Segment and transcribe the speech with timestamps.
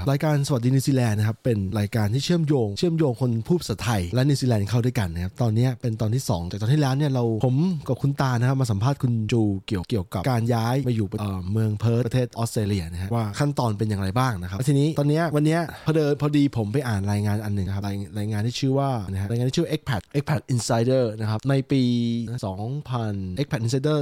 [0.00, 7.56] นะครับรายการสวัสดีนิวซีแลนด์นะครับเป็นรายการที่เชื่อมโยง เชื่อมโยงคนพูดภาษาไทยและนิวซีแลนด์เข้าด้วยกันนะครับตอนนี้เป็นตอนที่ 2 จากตอนที่แล้วเนี่ยเราผม
[7.88, 11.06] กับคุณตานะครับมาสัมภาษณ์คุณจูเกี่ยวเกี่ยวกับการย้ายมาอยู่
[11.52, 21.82] เมืองเพิร์ธประเทศออสเตรเลียนะฮะว่าขั้นตอนเป็นอย่างไรบ้างนะครับทีนี้ตอนนี้วันนี้พอเดินพอดีผมไปอ่านรายงานอันหนึ่งครับรายรายงานที่ชื่อว่านะฮะรายงานที่ชื่อ expat expat insider นะครับในปี
[22.60, 23.98] 2000 expat insider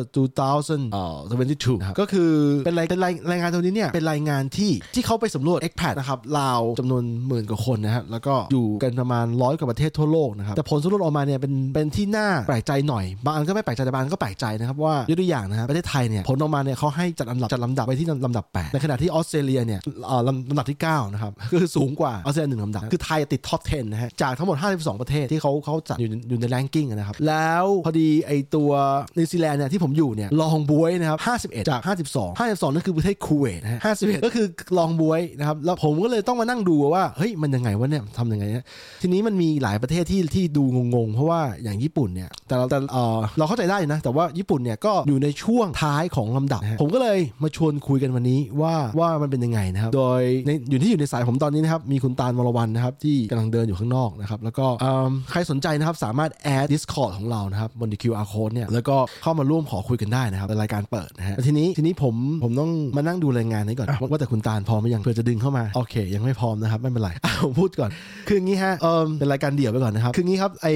[0.46, 2.33] 2022นะครับก็คือ
[2.67, 19.80] เป็นรายเป็นรายรายงานตัวนี้เนี่ยเป็นรายงานที่ที่เขาไปสำรวจ expat นะครับลาวจำนวนหมื่นกว่าคนนะฮะแล้วก็อยู่กันประมาณร้อยกว่าประเทศทั่วโลกนะครับแต่ผลสำรวจออกมาเนี่ยเป็นเป็นที่น่าแปลกใจหน่อย บางอันก็ไม่แปลกใจแต่บางอันก็แปลกใจนะครับว่ายกตัวอย่างนะฮะประเทศไทยเนี่ยผลออกมาเนี่ยเขาให้จัดลำดับจัดลำดับไปที่ลำดับ 8 ในขณะที่ออสเตรเลียเนี่ย
[20.11, 20.20] อ่อ
[20.51, 28.70] ลำดับที่9นะครับคือสูงกว่าออสเตรเลียหนึ่งลำดับคือไทยติดท็อป 10 นะฮะจากทั้งหมด 52 ประเทศที่เขาเขาจัดอยู่ในอยู่ในแรงกิ้งนะครับแล้วพอดีไอตัว
[29.19, 34.47] นิวซีแลนด์เนี่ยที่ผมอยู่เนี่ยลองบวยนะครับ51 จาก 52 52นั่นคือประเทศคูเวตนะฮะ51 ก็คือ
[34.78, 38.64] ลองบวยนะครับแล้วผมก็เลยต้องมานั่งดูว่าเฮ้ยมันยังไงวะเนี่ยทำยังไงเนี่ย
[39.02, 67.91] ทีนี้มันมีหลายประเทศที่ที่ดูงงๆ เพราะว่าอย่างญี่ปุ่นเนี่ยแต่เราแต่เออเราเข้าใจได้นะ แต่ว่าญี่ปุ่นเนี่ยก็อยู่ในช่วงท้ายของลำดับนะฮะผมก็เลยมาชวนคุยกันวันนี้ว่าว่ามันเป็นยังไงนะครับ โดยในอยู่ที่อยู่ในสายผมตอนนี้นะครับมีคุณตาลวรวันนะครับที่กำลังเดินอยู่ข้างนอกนะครับแล้วก็เอิ่มใครสนใจนะครับสามารถแอด Discord ของเรานะครับบน QR code เนี่ยแล้วก็เข้ามาร่วมขอคุยกันได้นะครับในรายการเปิดนะฮะแล้วทีนี้ทีนี้ผมผมต้องมานั่งดูรายงานนี้ก่อนว่าว่าแต่คุณตาลพร้อมหรือยังเพื่อจะดึงเข้ามาโอเค ยังไม่พร้อมนะครับ ไม่เป็นไรอะผมพูดก่อน
[68.28, 70.66] คืองี้ฮะเออเป็นรายการเดี่ยวไปก่อนนะครับ คืองี้ครับไอ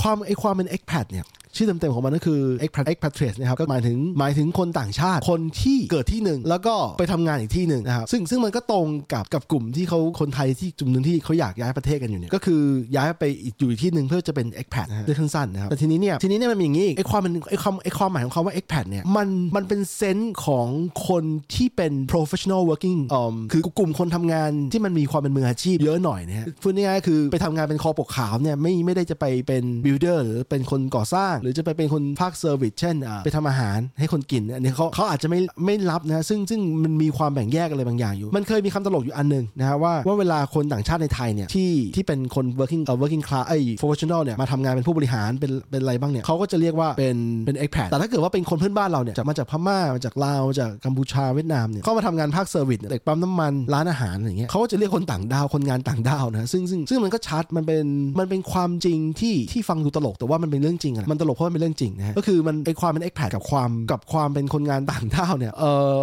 [0.00, 12.62] ความไอความเป็น expat เนี่ย ชื่อเต็มๆของมันก็คือ expatriate นะครับก็หมายถึงหมายถึงคนต่างชาติคนที่เกิดที่หนึ่งแล้วก็ไปทำงานอีกที่หนึ่งนะครับซึ่งซึ่งมันก็ตรงกับกับกลุ่มที่เขาคนไทยที่กลุ่มนึงที่เขาอยากย้ายประเทศกันอยู่เนี่ยก็คือ
[12.96, 13.24] ย้ายไป
[13.58, 20.68] อยู่อีกที่หนึ่งเพื่อจะเป็น expat นะฮะเรื่องสั้นๆนะครับแต่ทีนี้เนี่ยทีนี้เนี่ยมันมีอย่างนี้ไอ้ความมันไอ้ความไอ้ความหมายของคำว่า expat เนี่ยมันมันเป็น sense ของ
[21.08, 47.16] คนที่เป็น professional working อ่อคือกลุ่มคนทำงานที่มันมีความเป็นมืออาชีพเยอะหน่อยนะฮะพูดง่ายๆคือไปทำงานเป็นคอปกขาวเนี่ยไม่ไม่ได้จะไปเป็น builder หรือเป็นคนก่อสร้างหรือจะไปเป็นคนภาค service เช่นไปทำอาหารให้คนกินอันนี้เขาเขาอาจจะไม่ไม่รับนะซึ่งซึ่งมันมีความแบ่งแยกอะไรบางอย่างอยู่ มันเคยมีคำตลกอยู่อันหนึงนะฮะว่าว่าเวลาคนต่างชาติในไทยเนี่ยที่ที่เป็นคน working เอ่อ working class ไอ้ professional เนี่ยมาทำงานเป็นผู้บริหารเป็นเป็นอะไรบ้างเนี่ยเขาก็จะเรียกว่าเป็น
[47.46, 57.84] เป็น expat แต่ถ้าเกิดว่าเป็นคนเพื่อนบ้านเราเนี่ยจากมาจากพม่ามาจากลาวจากกัมพูชาเวียดนามเนี่ยเข้ามาทำงานภาค service เนี่ยเด็กปั๊มน้ำมันร้านอาหารอย่างเงี้ยเขาก็จะเรียกคนต่างด้าวคนงานต่างด้าวนะซึ่งซึ่งซึ่งมันก็ชัดมันเป็น
[58.18, 65.98] มันเป็นความจริงที่ที่ฟังดูตลกแต่ว่ามันเป็นเรื่องจริงอะมันตลกเพราะมันเป็นเรื่องจริงนะฮะก็คือมันไอความเป็น expat กับความกับความเป็นคนงานต่างด้าวเนี่ยเออ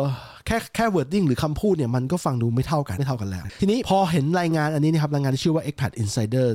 [0.50, 6.48] แค่แค่ wording หรือคำพูดเนี่ยมันก็ฟังดูไม่เท่ากันไม่เท่ากันแล้ว ทีนี้พอเห็นรายงานอันนี้นะครับรายงานที่ชื่อว่า expat insider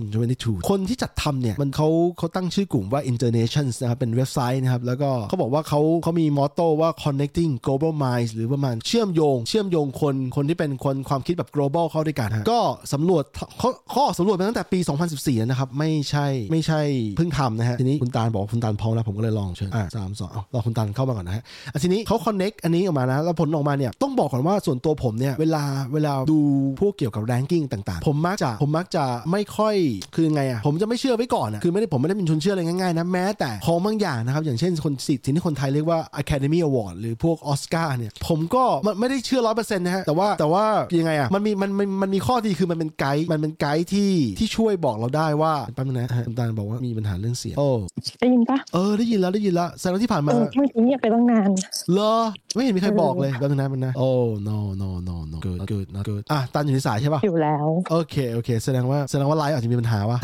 [0.00, 1.88] 2022 คนที่จัดทำเนี่ยมันเขา
[2.18, 12.60] เขาตั้งชื่อกลุ่มว่า internations นะครับเป็นเว็บไซต์นะครับแล้วก็เขาบอกว่าเขาเขามีมอตโต้ว่า connecting global minds หรือประมาณเชื่อมโยง เชื่อมโยงคนคนที่เป็นคนความคิดแบบ global เข้าด้วยกันฮะก็
[12.92, 13.24] สำรวจ
[13.58, 14.78] เขาเขาออกสำรวจมาตั้งแต่ปี
[15.14, 16.80] 2014 นะครับ ไม่ใช่ไม่ใช่
[17.16, 21.42] เพิ่งทำนะฮะทีนี้คุณตาลบอกคุณตาลพร้อมแล้วผมก็เลยลองเชิญอะสามสองเอารอคุณตาลเข้ามาก่อนนะฮะ
[21.72, 26.40] อะทีนี้เขา connect อันนี้ออกมานะแล้วผลออกมาเนี่ยต้องบอกก่อนว่าส่วนตัวผมเนี่ยเวลาเวลาดู
[26.80, 29.74] พวกเกี่ยวกับ ranking ต่างๆ ผมมักจะผมมักจะไม่ค่อย
[30.14, 40.64] คือไงอะผมจะไม่เชื่อไว้ก่อนอะคือไม่ได้ผมไม่ได้เป็นชนเชื่ออะไรง่ายๆนะแม้แต่ของบางอย่างนะครับอย่างเช่นคนสิ่งที่คนไทยเรียกว่า Academy Award หรือพวกออสการ์เนี่ยผมก็มันไม่ได้เชื่อร้อยเปอร์เซ็นต์นะฮะแต่ว่าแต่ว่า
[41.00, 47.68] ยังไงอะมันมีมันมันมันมีข้อดีคือมันเป็นไกด์มันเป็นไกด์ที่ที่ช่วยบอกเราได้ว่าแป๊บนึงนะคุณตาลบอกว่ามีปัญหาเรื่องเสียงโอ้
[48.20, 51.50] ได้ยินปะเออได้ยินแล้วได้ยินแล้วแสดงว่าที่ผ่านเอมาอเมื่อกี้เงียบไปตั้งนาน
[51.92, 52.14] เหรอ
[52.54, 54.08] ไม่เห็นมีใครบอกเลยแป๊บนึงนะมันนะ โอ้
[54.48, 60.18] no no no no good good not good อะตาลอยู่ในสายใช่ป่ะอยู่แล้ว โอเค โอเค แสดงว่าแสดงว่าไลฟ์อาจจะมีปัญหาวะ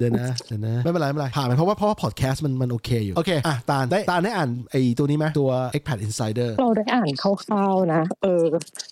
[0.00, 8.42] เดี๋ยวนะเดี๋ยวนะ ไม่เป็นไร ไม่เป็นไร ผ่านไปเพราะว่าเพราะว่าพอดแคสต์มันมันโอเคอยู่ โอเค อะตาลได้ตาลได้อ่านไอ้ตัวนี้ไหมตัว expat insider เราได้อ่านคร่าวๆนะ เออ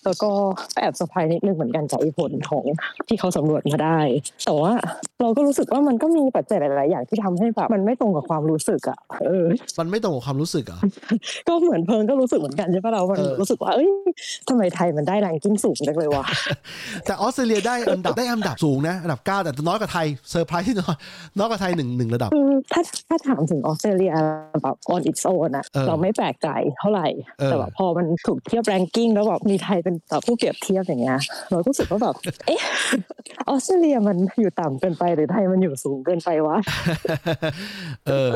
[0.05, 0.29] แล้วก็
[0.79, 2.65] แอบเซอร์ไพรส์นิดนึงเหมือนกันจากไอ้ผลของ
[3.07, 3.99] ที่เขาสำรวจมาได้
[4.45, 4.73] แต่ว่า
[5.21, 9.45] เราก็รู้สึกว่ามันก็มีปัจจัยหลาย ๆ อย่างที่ทำให้แบบมันไม่ตรงกับความรู้สึกอะเออ
[9.79, 10.79] มันไม่ตรงกับความรู้สึกเหรอ
[11.47, 13.89] ก็เหมือนเพิงก็รู้สึกเหมือนกันใช่ปะเรา มันเออรู้สึกว่าเอ้ย
[14.49, 16.25] ทำไมไทยมันได้ ranking สูงจังเลยวะ
[17.05, 20.95] แต่ออสเตรเลียได้อันดับได้อันดับสูงนะอันดับ9แต่น้อยกว่าไทยเซอร์ไพรส์ที่น้อย
[21.37, 24.13] น้อยกว่าไทยหนึ่งหนึ่งระดับคือถ้าถ้าถามถึงออสเตรเลีย
[24.63, 26.49] แบบ on its own อะเออเราไม่แปลกใจ
[26.79, 27.07] เท่าไหร่
[27.39, 31.19] เออแต่แบบพอมันถูกเทียบ ranking แล้วแบบมีไทยเป็นแบบผู้เปรียบเทียบอย่างเงี้ย
[31.51, 32.15] เราก็รู้สึกว่าแบบ
[32.47, 32.61] เอ๊ะ
[33.49, 36.57] ออสเตรเลียมันอยู่ต่ำเกินไปหรือไทยมันอยู่สูงเกินไปวะ
[38.07, 38.29] เออ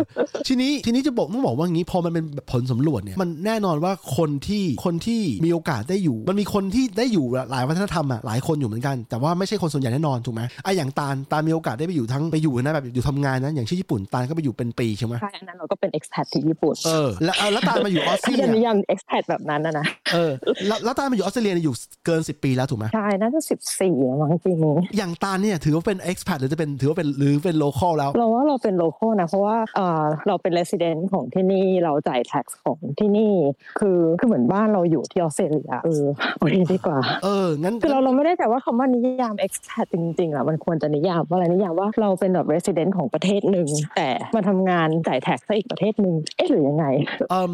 [0.48, 20.32] ทีนี้ทีนี้จะบอกต้องบอกว่างี้พอมันเป็นผลสำรวจเนี่ยมันแน่นอนว่าคนที่คนที่มีโอกาสได้อยู่ มันมีคนที่ได้อยู่หลายวัฒนธรรมอะหลายคนอยู่เหมือนกัน แต่ว่าไม่ใช่คนส่วนใหญ่แน่นอนถูกไหมไอ้อย่างตาลตาลมีโอกาสได้ไปอยู่ทั้งไปอยู่นะแบบอยู่ทำงานนะอย่างที่ญี่ปุ่นตาลก็ไปอยู่เป็นปีใช่ไหมใช่อันนั้นเราก็เป็น expat ที่ญี่ปุ่นเออแล้วเอาแล้วตาลมาอยู่ออสเตรที่เลีจะนิยยาม expat แบบนั้นนะนะเออ
[20.68, 33.34] แล้วแล้วตาลมาอยู่ออสเตรเลียเนี่ยอยู่เกิน 10 ปีแล้วถูกไหมใช่น่าจะสิบสี่มั้งปีนี้อย่างตาลเนี่ยถือว่าเป็น expat หรือจะเป็นถือว่าเป็นหรือเป็น local แล้ว เราว่าเราเป็นโลคอลนะเพราะว่าเออเราเป็น resident ของที่นี่เราจ่าย tax ของที่นี่
[33.80, 36.06] คือคือเหมือนบ้านเราอยู่ที่ออสเตรเลียเออ
[36.38, 46.86] เอาอย่างนี้ดีกว่า เอองั้นคือเราเราไม่ได้แต่ว่าคำว่านิยาม expat จริงๆอะมันควรจะนิยามว่าอะไรนิยามว่าเราเป็นแบบ resident ของประเทศหนึ่งแต่มาทำงานจ่าย tax ซะอีกประเทศหนึ่งเอ๊ะหรือยังไง
[47.30, 47.54] เออ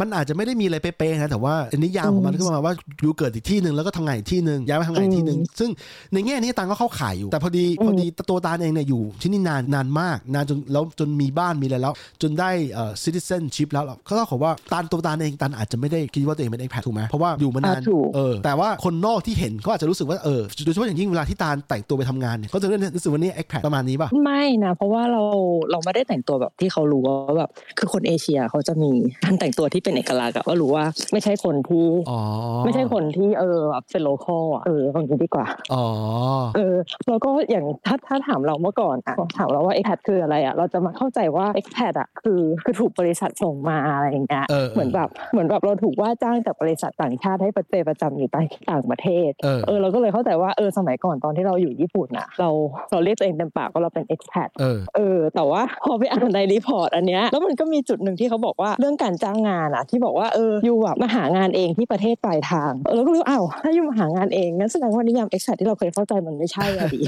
[0.00, 5.70] มันอาจจะไม่ได้มีอะไรเป๊ะๆนะแต่ว่านิยามของมันก็ประมาณว่าอยู่เกิดอีกที่หนึ่งแล้วก็ทำงานอีกที่หนึ่งย้ายมาทำงานอีกที่หนึ่งซึ่ง
[6.12, 25.22] ในแง่นี้ตาลก็เข้าข่ายอยู่ แต่พอดีพอดีตัวตาลเองเนี่ยอยู่ที่นี่นานนานมากนานจนแล้วจนมีบ้านมีอะไรแล้ว จนได้เอ่อ citizenship แล้วก็เท่ากับว่าตาลตัวตาลเองตาลอาจจะไม่ได้คิดว่าตัวเองเป็น expat ถูกไหมเพราะว่าอยู่มานานอ่าถูกเออแต่ว่าคนนอกที่เห็นเขาอาจจะรู้สึกว่าเออโดยเฉพาะอย่างยิ่งเวลาที่ตาลแต่งตัวไปทำงานเนี่ยเขาจะรู้สึกว่านี่ expat ประมาณนี้ป่ะไม่นะเพราะว่าเรา
[25.70, 28.90] เราไม่ได้แต่งตัวแบบที่เขารู้ว่าแบบคือคนเอเชียเขาจะมี
[29.24, 32.20] การแต่งตัวที่เป็นเอกลักษณ์อะว่ารู้ว่าไม่ใช่คนที่อ๋อ
[32.64, 35.84] ไม่ใช่คนที่เออแบบเป็น local อะเออเอางี้ดีกว่าอ๋อ
[36.56, 36.76] เออ
[37.08, 48.28] แล้วก็อย่างถ้าถ้าถามเราเมื่อก่อนอะถามเราว่า expat คืออะไรอะเราจะมาเข้าใจว่า expat อะคือคือถูกบริษัทส่งมาอะไรอย่างเงี้ยเออเหมือนแบบเหมือนแบบเราถูกว่าจ้างจากบริษัทต่างชาติให้ไปเป็นประจำอยู่
[48.70, 52.48] ต่างประเทศเออเออเราก็เลยเข้าใจว่าเออสมัยก่อนตอนที่เราอยู่ญี่ปุ่นอะเรา
[52.90, 67.00] เราเรียกตัวเองเต็มปากว่าเราเป็น expat เออเออ แต่ว่าพอไปอ่านใน report อันเนี้ยแล้วมันก็มีจุดหนึ่งที่เขาบอกว่าเรื่องการจ้างงานอะที่บอกว่าเออ you แบบมาหางานเองที่ประเทศปลายทางเออเราก็รู้อ้าวถ้า you มาหางานเองงั้นแสดงว่านิยาม expat ที่เราเคยเข้าใจมันไม่ใช่อะดิ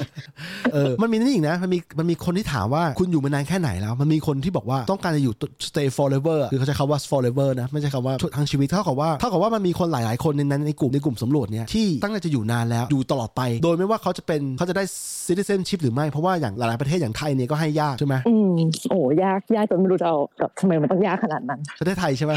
[0.73, 5.35] เออมันมีนี่อีกนะมันมีมันมีคนที่ถามว่าคุณอยู่มานานแค่ไหนแล้ว มันมีคนที่บอกว่าต้องการจะอยู่
[5.69, 14.85] stay forever อะคือเขาใช้คำว่า forever นะไม่ใช่คำว่าทั้งชีวิตเท่ากับว่าเท่ากับว่ามันมีคนหลาย ๆ คนในนั้นในกลุ่มในกลุ่มสำรวจเนี่ยที่ตั้งใจจะอยู่นานแล้วอยู่ตลอดไป โดยไม่ว่าเขาจะเป็นเขาจะได้
[15.29, 18.53] citizenship หรือไม่เพราะว่าอย่างหลาย ๆ ประเทศอย่างไทยเนี่ยก็ให้ยากใช่ไหมอืม
[18.91, 22.33] โอ้ยากยากจนไม่รู้จะเอาแบบทำไมมันต้องยากขนาดนั้นประเทศไทยใช่ไหม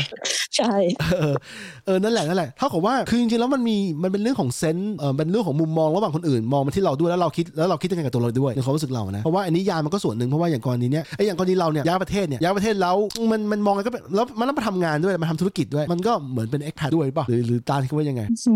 [0.57, 0.73] ใช่
[1.11, 1.35] เออ
[1.85, 12.95] เออนั่นแหละนั่นแหละเท่ากับว่าคือจริง ๆ แล้วมันมีมันเป็นเรื่องของเซนส์เออเป็นเรื่องของมุมมองระหว่างคนอื่นมองมาที่เราด้วยแล้วเราคิดแล้วเราคิดยังไงกับตัวเราด้วยในความรู้สึกเรานะเพราะว่าอันนี้ยามมันก็ส่วนหนึ่งเพราะว่าอย่างกรณีเนี้ยไอ้อย่างกรณีเราเนี่ยย้ายประเทศเนี่ยย้ายประเทศแล้ว
[13.31, 18.56] มันมันมองกันก็เป็นแล้วมันต้องมาทำงานด้วยมาทำธุรกิจด้วยมันก็เหมือนเป็น expat ด้วยป่ะหรือหรือตาลคิดว่ายังไงอื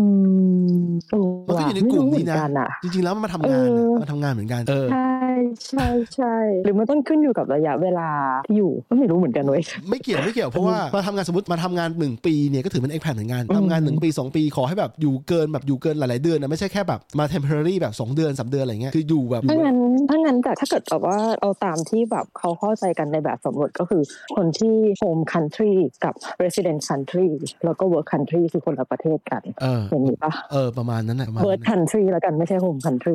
[0.84, 5.28] มโอ้มันก็ว่ะอยู่ในไม่กลุ่มรู้เหมืนี้อนนะกันอะจริงๆแล้วมันมาทำงานนะเออมาทำงานเหมือนกันเออใช่
[5.68, 6.34] ใช่ใช่
[6.64, 8.08] หรือมันต้องขึ้นอยู่กับระยะเวลา
[8.46, 19.78] ที่อยู่ก็ไม่รู้เหมือนกันเว้ยไม่เกี่ยวไม่เกี่ยวเพราะว่ามาทำงานสมมติมาทำงานหนึ่งปีเนี่ยก็ถือเป็น expat เหมือนกันทำงานหนึ่งปีสองปีขอให้แบบอยู่เกินแบบอยู่เกินหลายๆเดือนนะไม่ใช่แค่แบบมา temporary แบบสองเดือนสามเดือนอะไรเงี้ยคืออยู่แบบอยู่ถ้าแบบงั้น
[20.08, 24.02] ถ้างั้นแต่ถ้าเกิดแบบว่าเอาตามที่แบบเขาเข้าใจกันในแบบสำรวจก็คือ
[24.36, 27.28] คนที่ home country กับ resident country
[27.64, 33.14] แล้วก็ work country คือคนละประเทศกันเอออย่างนี้ปะเออประมาณนั้นแหละประมาณนั้น birth น่ะ country แล้วกันไม่ใช่ home country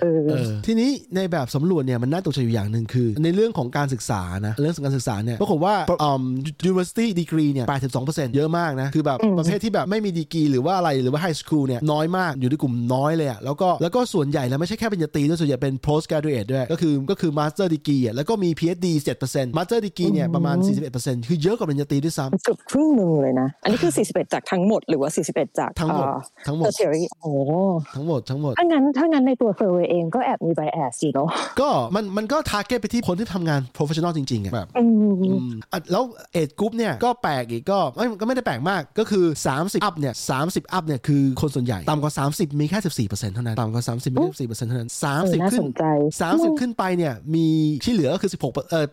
[0.00, 6.22] เออเออทีนี้ในแบบสำรวจเนี่ยมันน่าตกใจอยู่อย่างหนึ่งคือ ในเรื่องของการศึกษานะเรื่องของการศึกษาเนี่ยปรากฏว่าอืม
[6.70, 7.66] university degree เนี่ย
[8.00, 18.86] 82%เยอะมากนะ คือแบบอืมประเภทที่แบบไม่มีดีกรีหรือว่าอะไรหรือว่า high school เนี่ยน้อยมากอยู่ในกลุ่มน้อยเลยอะแล้วก็แล้วก็ส่วนใหญ่แล้วไม่ใช่แค่ปริญญาตรีด้วยส่วนใหญ่เป็น postgraduate ด้วยก็คือก็คือ master degree อะแล้วก็มี PhD
[19.26, 20.56] 7% master degree เนี่ยประมาณ
[20.92, 27.32] 41%คือเยอะกว่าปริญญาตรีด้วยซ้ำเกือบครึ่งหนึ่งเลยนะ อันนี้คือ 41 จากทั้งหมดหรือว่า 41 จากทั้งหมดเอ่อทั้งหมด tertiary โอ้
[27.94, 31.28] ทั้งหมดทั้งหมดถ้างั้นถ้างั้นในตัว survey เองก็แอบมี bias สิเนาะ
[31.60, 36.02] ก็มันมันก็ target ไปที่คนที่ทำงาน professional จริงๆอะแบบอืมอืมอะแล้ว
[36.32, 39.24] age group เนี่ยก็แปลกอีกก็ไม่ก็ไม่ได้แปลกมากก็คือ
[39.56, 45.84] 30 up เนี่ย30 อัพเนี่ยคือคนส่วนใหญ่ต่ำกว่า 30 มีแค่ 14%เท่านั้นต่ำกว่า 30มีแค่14%เท่านั้นเออ30น่าสนใจขึ้น
[46.28, 47.46] 30 ขึ้นไปเนี่ยมี
[47.84, 48.86] ที่เหลือก็คือ 16เอ่อ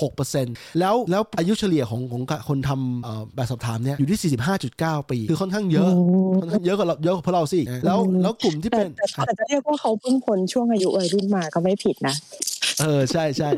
[0.00, 4.32] 86%แล้วแล้วอายุเฉลี่ยของของคนทำเอ่อแบบสอบถามเนี่ยอยู่ที่
[4.70, 12.14] 45.9 ปี คือค่อนข้างเยอะอืมค่อนข้างเยอะกว่าเราเยอะกว่าพวกเราสิแล้วแล้วกลุ่มที่แต่เป็นแต่แต่จะเรียกว่าเขาเพิ่งพ้นช่วงอายุวัยรุ่นมาก็ไม่ผิดนะ
[12.82, 13.48] เออใช่ใช่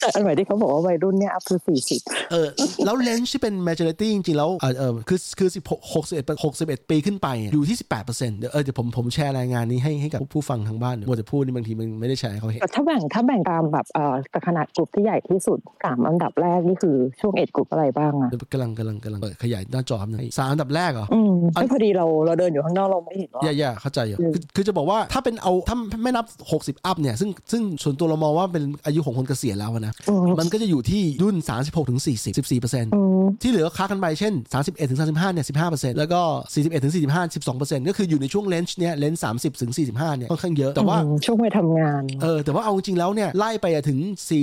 [0.00, 2.00] แต่อันใหม่ที่เขาบอกว่าวัยรุ่นเนี่ยอัพคือสี่สิบ
[2.30, 2.46] เออ
[2.84, 7.76] แล้วเลนส์ที่เป็น majority จริงๆ แล้วเออเออคือคือ16 61 61ปีขึ้นไปอะอยู่ที่
[8.08, 26.26] 18%เดี๋ยวเออเดี๋ยวผมผมแชร์รายงานนี้ให้ให้กับผู้ฟังทางบ้านมัวแต่พูดนี่บางทีมันไม่ได้แชร์ให้เขาเห็นแต่ถ้าแบ่งถ้าแบ่งตามแบบเอ่อแต่ขนาดกลุ่มที่ใหญ่ที่สุดสามอันดับแรกนี่คือช่วงเอ็ดกลุ่มอะไรบ้างอะเดี๋ยวกำลังกำลังกำลังเปิดขยายหน้าจอครับหนอยสามอันดับแรกเหรออืมอันไม่พอดีเราเราเดินอยู่ข้างนอกเราไม่เห็นว่าอย่าอย่าเข้าใจอยู่อืมคือคือจะบอกว่าถ้าเป็นเอาถ้าไม่นับ
[26.60, 36.20] 60 อัพเนี่ยซึ่งซึ่งส่วนตัวเรามองว่าเป็นอายุของคนเกษียณแล้วอะนะอืมมันก็จะอยู่ที่รุ่น 36ถึง40 14เปอร์เซ็นต์อืมที่เหลือค้ากันไปเช่น 31ถึง35เนี่ย15เปอร์เซ็นต์แล้วก็
[36.52, 43.98] 41ถึง45 12เปอร์เซ็นต์ก็คืออยู่ในช่วง range เนี่ย range 30ถึง45เนี่ยค่อนข้างเยอะแต่ว่าอืมช่วงวัยทำงานเออแต่ว่าเอาจริงๆแล้วเนี่ยไล่ไปอะถึง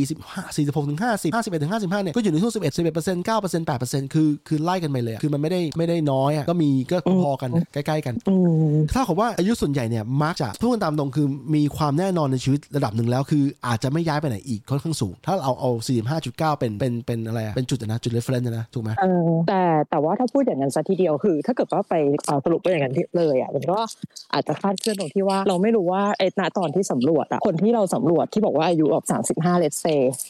[0.08, 8.36] 45 46ถึง50 51ถึง55เนี่ยก็อยู่ในช่วง11 11เปอร์เซ็นต์9เปอร์เซ็นต์8เปอร์เซ็นต์คือคือไล่กันไปเลยอะคือมันไม่ได้ไม่ได้น้อยอะก็มีก็พอกันอะใกล้ๆกันอื
[8.74, 15.72] มถ้ากับว่าอายุส่วนใหญ่เนี่ยมักจะพูดกันตามตรงคือมีความแน่นอนในชีวิตระดับหนึ่งแล้วคืออาจจะไม่ย้ายไปไหนอีกค่อนข้างสูง ถ้าเราเอา
[16.16, 21.94] 45.9 เป็นเป็นเป็นอะไรอะเป็นจุดอะนะจุด reference อะนะถูกไหมเออแต่แต่ว่าถ้าพูดอย่างนั้นซะทีเดียวคือ ถ้าเกิดว่าไป
[22.26, 23.80] เอ่อสรุปไปอย่างนั้นเลยอะมันก็
[24.34, 29.86] อาจจะคลาดเคลื่อนตรงที่ว่าเราไม่รู้ว่าไอ้ณตอนที่สำรวจอะคนที่เราสำรวจที่บอกว่าอายุแบบสามสิบห้า let's say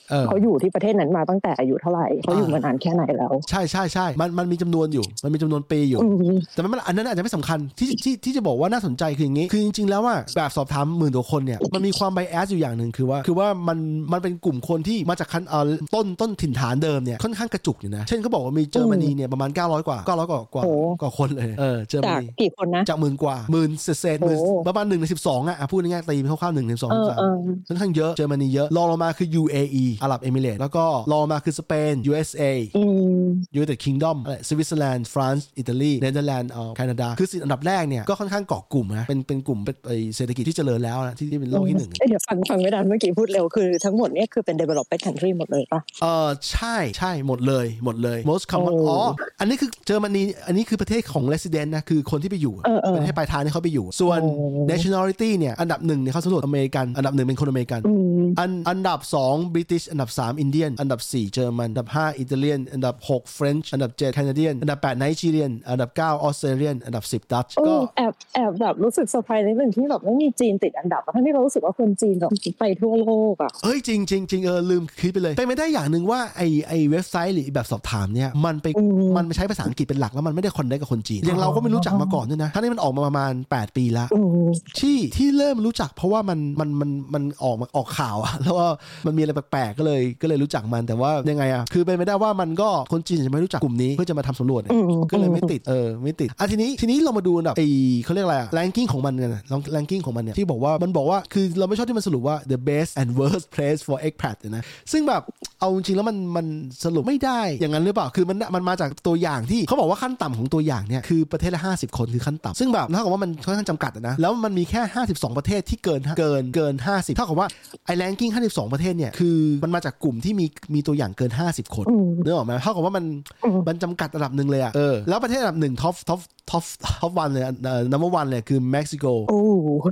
[0.10, 13.80] เออเขาอยู่ที่ประเทศนั้นมาตั้งแต่อายุเท่าไหร่เขาอยู่มานานแค่ไหนแล้ว ใช่ใช่ใช่มันมันมีจำนวนอยู่ มันมีจำนวนปีอยู่อืมแต่มันอันนั้นอาจจะไม่สำคัญที่ที่ที่จะบอกว่าน่าสนใจคืออย่างนี้ คือจริงๆแล้วว่าแบบสอบถามหมื่นกว่าคนเนี่ยมันมีความ bias อยู่อย่างหนึ่งคือว่าคือว่ามัน
[14.12, 15.64] มันเป็นกลุ่มคนที่มาจากคันเอ่อ
[15.96, 27.36] ต้นต้นถิ่นฐานเดิมเนี่ยค่อนข้างกระจุกอยู่นะ เช่นเขาบอกว่ามีเยอรมนีเนี่ยประมาณ 900 กว่า 900 กว่ากว่าโอ้กว่าคนเลยเออเยอรมนีจากกี่คนนะจากหมื่นกว่าหมื่นเศษๆหมื่นโอ้ประมาณหนึ่งในสิบสองอะพูดง่ายๆตีเป็นคร่าวๆหนึ่งในสิบสองเออสามเออ
[27.68, 32.44] ค่อนข้างเยอะเยอรมนีเยอะรองลงมาคือ UAE อาหรับเอมิเรตส์แล้วก็รองลงมาคือสเปน USA
[32.78, 32.84] อื
[33.22, 33.24] ม
[33.58, 49.00] United Kingdom อะไรสวิตเซอร์แลนด์ฟรานซ์อิตาลีเนเธอร์แลนด์เอ่อแคนาดาคือสิบอันดับแรกเนี่ยก็ค่อนข้างเกาะกลุ่มนะเป็นเป็นกลุ่มเป็นไอ้เศรษฐกิจที่เจริญแล้วนะที่ที่เป็นโลกที่หนึ่งเอ้ยเดี๋ยวฟังฟังไม่ได้เมื่อกี้พูดเร็วคือทั้งหมดเนี่ยคือเป็น developed country หมดเลยปะเออใช่ใช่หมดเลยหมดเลย most common โอ้อ๋อ
[49.40, 54.32] อันนี้คือเยอรมนีอันนี้คือประเทศของ resident นะ คือคนที่ไปอยู่เออเออประเทศปลายทางที่เขาไปอยู่ ส่วนโอ้
[54.72, 66.76] nationality เนี่ย อันดับหนึ่งเนี่ยเขาสำรวจอเมริกัน อันดับหนึ่งเป็นคนอเมริกันอืมอันอันดับ2 British อันดับ3 Indian อันดับ4เยอรมันอันดับ5อิตาเลียนอันดับ6 French อันดับ7 Canadian อันดับ8 Nigerian อันดับ9 Australian
[66.86, 88.70] อันดับ10 Dutch เอก็อแอบแอบแบบรู้สึกเซอร์ไพรส์นิดนึงที่แบบไม่มีจีนติดอันดับอะทั้งที่เรารู้สึกว่าคนจีนแบบไปทั่วโลกอะเอ้ยจริงจริงจริงเออลืมคิดไปเลยเป็นไปได้อย่างหนึ่งว่าไอ้ไอ้เว็บไซต์หรือแบบสอบถามเนี่ยมันไปอืมมันใช้ภาษาอังกฤษเป็นหลักแล้วมันไม่ได้ connect กับคนจีนอย่างเราก็ไม่รู้จักมาก่อนด้วยนะทั้งนี้มันออกมาประมาณ 8 ปีละอืมที่ที่เริ่มรู้จักเพราะว่ามันมันมันมันออกมาออกข่าวอะแล้วว่า
[89.06, 97.64] มันมีอะไรแปลกๆก็เลยก็เลยรู้จักมันแต่ว่ายังไงอะคือเป็นไปได้ว่ามันก็คนจีนจะไม่รู้จักกลุ่มนี้เพื่อจะมาทำสำรวจเนี่ยอืมก็เลยไม่ติดเออไม่ติดอะทีนี้ทีนี้เรามาดูอันดับไอ้
[98.04, 105.22] เขาเรียกอะไรอะ ranking ของมันกันนะลอง ranking ของมันเนี่ยที่บอกว่ามันบอกว่าคือเราไม่ชอบที่มันสรุปว่า the best and worst place for expat เนี่ยนะซึ่งแบบ
[105.60, 106.46] เอาจริงๆแล้วมันมัน
[106.84, 117.48] สรุปไม่ได้อย่างนั้นหรือเปล่าคือมันมันมาจากตัวอย่างที่เขาบอกว่าขั้นต่ำของตัวอย่างเนี่ยคือประเทศละ50 คนคือขั้นต่ำซึ่งแบบเท่ากับว่ามันค่อนข้างจำกัดอะนะแล้วมันมีแค่ 52 ประเทศที่เกินเกินเกิน 50เท่ากับว่า
[117.86, 123.06] ไอ้ ranking 52 ประเทศเนี่ยคือมันมาจากกลุ่มที่มีมีตัวอย่างเกิน 50 คนอืมนึกออกไหมเท่ากับว่ามัน
[123.46, 126.20] อืมมันจำกัดระดับหนึ่งเลยอะเออแล้วประเทศระดับหนึ่ง top top
[126.50, 126.64] top
[127.02, 129.42] top one เลยเอ่อ number one เลยคือเม็กซิโกโอ้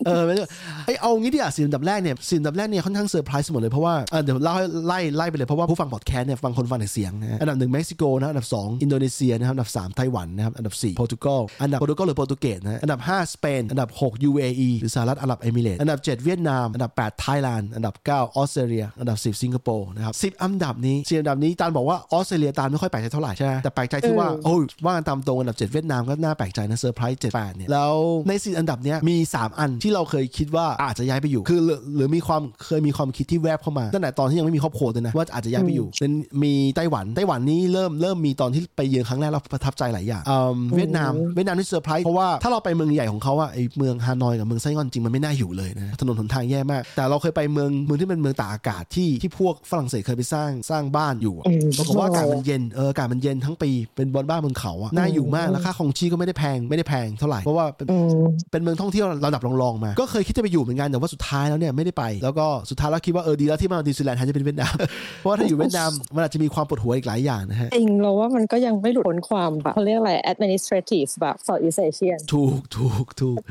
[0.05, 0.45] เออไม่ใช่
[0.85, 27.95] ไอเอางี้ดิอะสี่อันดับแรกเนี่ยสี่อันดับแรกเนี่ยค่อนข้างเซอร์ไพรส์หมดเลยเพราะว่าเออเดี๋ยวเล่าให้ไล่ไล่ไปเลยเพราะว่าผู้ฟังพอดแคสต์เนี่ยฟังคนฟังแต่เสียงนะฮะอันดับหนึ่งเม็กซิโกนะอันดับสองอินโดนีเซียนะครับอันดับสามไต้หวันนะครับอันดับสี่โปรตุเกสอันดับโปรตุเกสหรือโปรตุเกสนะฮะอันดับห้าสเปนอันดับหก UAE หรือสหรัฐอาหรับเอมิเรตส์อันดับเจ็ดเวียดนามอันดับแปดไทยแลนด์อันดับเก้าออสเตรเลียอันดับสิบสิงคโปร์นะครับสิบอันดับนี้สิบอันดับนี้ตาลบอกว่าออสเตรเลียตาลไม่ค่อยแปลกใจเท่าไหร่ใช่ไหมแต่แปลกใจที่ว่าโอ้ยว่ากันตามตรงอันดับ7เวียดนามก็น่าแปลกใจนะเซอร์ไพรส์7 8เนี่ยแล้ว
[28.27, 36.11] ในสี่อันดับเนี้ยมี 3 อันที่เราเคยคิดว่าอาจจะย้ายไปอยู่คือหรือหรือมีความเคยมีความคิดที่แวบเข้ามาตั้งแต่ตอนที่ยังไม่มีครอบครัวเลยนะว่าอาจจะย้ายไปอยู่เป็น
[36.43, 58.09] มีไต้หวันไต้หวันนี่เริ่มเริ่มมีตอนที่ไปเยือนครั้งแรกเราประทับใจหลายอย่างอืมเวียดนามเวียดนามที่เซอร์ไพรส์เพราะว่าถ้าเราไปเมืองใหญ่ของเขาอะไอเมืองฮานอยกับเมืองไซงอนจริงมันไม่น่าอยู่เลยนะถนนหนทางแย่มาก แต่เราเคยไปเมืองเมืองที่เป็นเมืองตากอากาศที่ที่พวกฝรั่งเศสเคยไปสร้างสร้างบ้านอยู่อะอืมปรากฏว่าอากาศมันเย็นเอออากาศมันเย็นทั้งปีเป็นบนบ้านบนเขาอะน่าอยู่มากแล้วค่าครองชีพก็ไม่ได้แพงไม่ได้แพงเท่าไหร่เพราะว่าเป็นอืม
[58.51, 64.75] เป็นเมืองท่องเที่ยวระดับรองๆมา ก็เคยคิดจะไปอยู่เหมือนกันแต่ว่าสุดท้ายแล้วเนี่ยไม่ได้ไป แล้วก็สุดท้ายแล้วคิดว่าเออดีแล้วที่มานิวซีแลนด์แทนที่จะเป็นเวียดนาม
[65.17, 73.41] เพราะว่าถ้าอยู่เวียดนามมันอาจจะมีความปวดหัวอีกหลายอย่างนะฮะจริงเราว่ามันก็ยังไม่หลุดพ้นความแบบเขาเรียกอะไร administrative แบบ Southeast Asian ถูกถูกถูก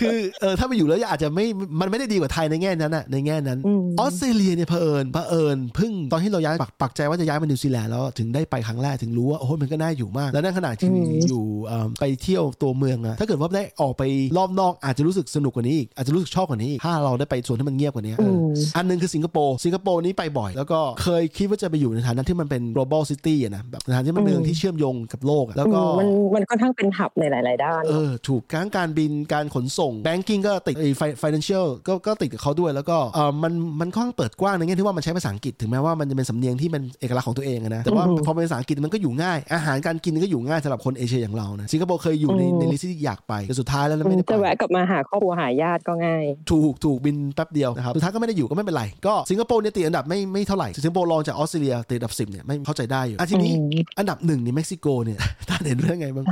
[0.00, 1.46] คือเออถ้าไปอยู่แล้วอาจจะไม่
[1.80, 14.02] มันไม่ได้ดีกว่าไทยในแง่นั้นอะในแง่นั้นอืมออสเตรเลียเนี่ยเผอิญเผอิญเพิ่งตอนที่เราย้ายปักปักใจว่าจะย้ายมานิวซีแลนด์แล้วถึงได้ไปครั้งแรกถึงรู้ว่าโอ้ยมันก็น่าอยู่มาก แล้วในขณะที่อืมอยู่เอิ่มไปเที่ยวตัวเมืองอะถ้าเกิดว่าได้ออกไป
[14.36, 18.38] รอบนอกอาจจะรู้สึกสนุกกว่านี้อีกอาจจะรู้สึกชอบกว่านี้อีกถ้าเราได้ไปส่วนที่มันเงียบกว่านี้เอออม
[18.76, 46.24] อันหนึ่งคือสิงคโปร์สิงคโปร์นี้ไปบ่อย แล้วก็เคยคิดว่าจะไปอยู่ในฐานะที่มันเป็น global city อะนะแบบในฐานะที่มันเป็นเมืองที่เชื่อมโยงกับโลกอะแล้วก็อืมมันมันค่อนข้างเป็น hub ในหลาย ๆ ด้านเออถูกทั้งการบินการขนส่ง banking ก็ติดไอ้ fi- financial ก็ก็ติดกับเขาด้วยแล้วก็เออมันมันค่อนข้างเปิดกว้างในแง่ที่ว่ามันใช้ภาษาอังกฤษถึงแม้ว่ามันจะเป็นสำเนียงที่เป็นเอกลักษณ์ของตัวเองอะนะแต่ว่าอือฮึพอเป็นภาษาอังกฤษมันก็อยู่ง่ายอาหารการกินก็อยู่ง่ายสำหรับคนเอเชียอย่างเรานะสิงคสิงคโปร์เคยอยู่ในอืมใน list ที่อยากไปแต่สุดท้ายแล้วไม่ได้ไปจะแวะกลับมาหาครอบครัวหาญาติก็ง่าย
[46.50, 56.26] ถูกถูกบินแป๊บเดียวนะครับสุดท้ายก็ไม่ได้อยู่ก็ไม่เป็นไร ก็สิงคโปร์เนี่ยติดอันดับไม่ไม่เท่าไหร่สิงคโปร์รองจากออสเตรเลียติดอันดับสิบเนี่ยไม่เข้าใจได้อยู่อะทีนี้อืมอันดับหนึ่งนี่เม็กซิโกเนี่ยตาลเห็นเรื่องไงบ้าง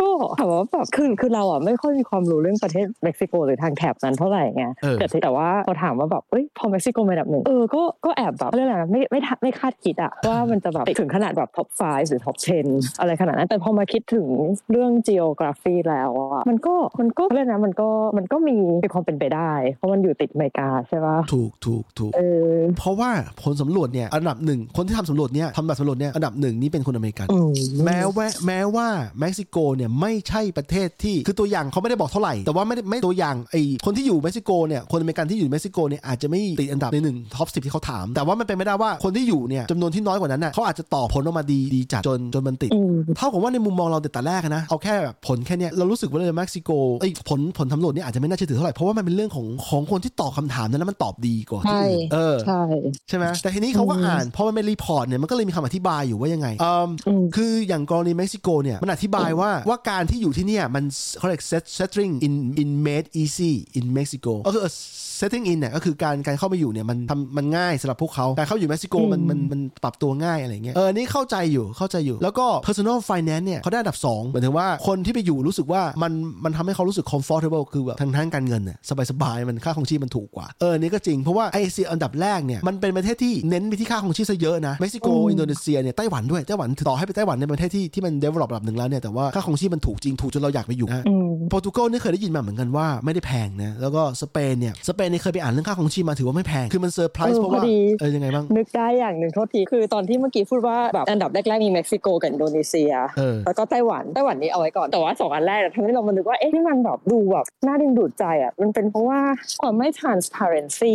[0.00, 12.36] ก็ถามว่าแบบคือคือเราอะไม่ค่อยมีความรู้เรื่องประเทศเม็กซิโกหรือทางแถบนั้นเท่าไหร่ไงเออแต่แต่ว่าพอถามว่าแบบเอ้ยพอเม็กซิโกเป็นอันดับหนึ่งเออก็ก็แอบแบบเรื่องอะไรนะไม่ไม่ทัไม่คาดคิดอะว่ามันจะแบบถึงขนาดแบบ top 5หรือ top
[12.68, 14.26] 10อะไรขนาดนั้นแต่พอมาคิดถึง
[14.70, 22.20] เรื่อง geography แล้วอะมันก็มันก็เรื่องนะมันก็มันก็มีมีความเป็นไปได้ เพราะมันอยู่ติดอเมริกาใช่ปะถูกถูกถูกเอ
[22.54, 23.10] อเพราะว่า
[23.42, 27.52] ผลสำรวจเนี่ยอันดับหนึ่งคนที่ทำสำรวจเนี่ยทำแบบสำรวจเนี่ยอันดับหนึ่งนี่เป็นคนอเมริกันอืม
[27.84, 28.88] แม้ว่าแม้ว่า
[29.20, 46.70] เม็กซิโกเนี่ยไม่ใช่ประเทศที่คือตัวอย่างเขาไม่ได้บอกเท่าไหร่ แต่ว่าไม่ได้ไม่ตัวอย่างไอ้คนที่อยู่เม็กซิโกเนี่ยคนอเมริกันที่อยู่เม็กซิโกเนี่ยอาจจะไม่ติดอันดับในหนึ่ง top สิบที่เขาถาม แต่ว่ามันเป็นไปได้ว่าคนที่อยู่เนี่ยจำนวนที่น้อยกว่านั้นน่ะเขาอาจจะต่อผลออกมาดีดีจัดจนจนมันติดอืมเท่ากับว่าในมุมมองเราแต่แรกอะนะเอาแค่แบบผลแค่เนี้ยเรารู้สึกว่าเลยเม็กซิโก
[47.00, 52.60] ไอ้ยผลผลสำรวจเนี่ยอาจจะไม่น่าเชื่อถือเท่าไหร่เพราะว่ามันเป็นเรื่องของของคนที่ตอบคำถามนั้นแล้วมันตอบดีกว่าที่อื่นใช่เออใช่
[53.08, 60.84] ใช่ไหมแต่ทีนี้เขาก็อืมอ่านเพราะมันเป็น report เนี่ยมันก็เลยมีคำอธิบายอยู่ว่ายังไงเอิ่มอืมคืออย่างกรณีเม็กซิโกเนี่ยมันอธิบายว่าว่าการที่อยู่ที่เนี่ยมัน
[61.18, 64.62] เขาเรียก set settling in in made easy in Mexico ก็คือ
[65.22, 76.12] setting in เนี่ยก็คือการการเข้ามาอยู่เนี่ยมันทำมันง่ายสำหรับพวกเขาการเข้าอยู่เม็กซิโกมันมันมันปรับตัวง่ายอะไรเงี้ยเออนี่เข้าใจอยู่เข้าใจอยู่ แล้วก็ personal finance เนี่ยเขาได้อันดับ2หมายถึงว่าคนที่ไปอยู่รู้สึกว่ามัน
[76.44, 78.78] มันทำให้เขารู้สึก comfortable คือแบบทางทางการเงินเนี่ย
[79.10, 109.20] สบายๆมันค่าครองชีพมันถูกกว่าเออนี่ก็จริงเพราะว่าไอ้สี่อันดับแรกเนี่ยมันเป็นประเทศที่เน้นไปที่ค่าครองชีพซะเยอะนะเม็กซิโกอืมอินโดนีเซียเนี่ยไต้หวันด้วยไต้หวันต่อให้ไปไต้หวันเนี่ยเป็นประเทศที่ที่มัน develop ระดับหนึ่งแล้วเนี่ยแต่ว่าค่าครองชีพมันถูกจริงถูกจนเราอยากไปอยู่นะอืมโปรตุเกสนี่เคยได้ยินมาเหมือนกันว่าไม่ได้แพงนะแล้วก็สเปนเนี่ยสเปนเนี่ยเคยไปอ่านเรื่องค่าครองชีพมาถือว่าไม่แพง คือมันเซอร์ไพรส์เออเพราะว่าพอดีเออยังไงบ้าง นึกได้อย่างหนึ่งโทษที คือตอนที่เมื่อกี้พูดว่าแบบอันดับแรกๆมีเม็กซิโกกับอินโดนีเซียเออแล้วก็ไต้หวัน ไต้หวันนี้เอาไว้ก่อน แต่ว่าสองอันแรกทำให้เรามานึกว่า เอ๊ะที่มันแบบดูแบบน่าดึงดูดใจอะ มันเป็นเพราะว่า
[109.62, 110.94] ความไม่ transparency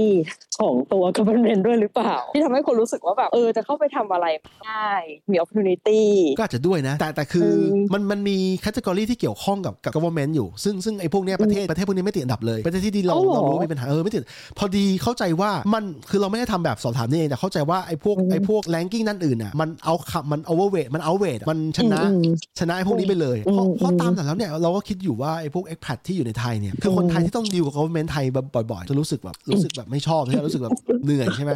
[0.59, 4.25] ของตัว government ด้วยหรือเปล่า ที่ทำให้คนรู้สึกว่าแบบเออจะเข้าไปทำอะไร
[4.69, 6.01] ง่าย มี opportunity
[6.38, 14.26] ก็อาจจะด้วยนะ แต่แต่คือเออมันมันมีแคตตากรีที่เกี่ยวข้องกับกับ government อยู่ ซึ่งซึ่งไอ้พวกเนี้ยประเทศประเทศพวกนี้ไม่ติดอันดับเลยประเทศที่ดีเราอ๋อเหรอเรารู้ว่ามีปัญหาเออไม่ติด
[14.58, 30.74] พอดีเข้าใจว่ามันคือเราไม่ได้ทำแบบสอบถามนี่เองแต่เข้าใจว่าไอ้พวกอืมไอ้พวก ranking นั่นอื่นอะมันเอาขับมัน overweight มัน outweight มันชนะอืมชนะไอ้พวกนี้ไปเลยอืมเพราะเพราะอืมตามแต่แล้วเนี่ยเราก็คิดอยู่ว่าไอ้พวก expat ที่อยู่ในไทยเนี่ยคือคนไทยที่ต้องดีลกับ government ไทยแบบบ่อยๆจะรู้สึกแบบรู้สึกแบบไม่ชอบใช่ไหมรู้สึกแบบ
[31.06, 31.54] เหนื่อยใช่ไหม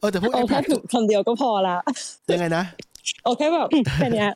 [0.00, 1.76] เออแต่พวกเอาแค่ expat ถึงคำเดียวก็พอละ
[2.32, 2.64] ยังไงนะ
[3.24, 4.30] เอาแค่แบบแค่เนี้ย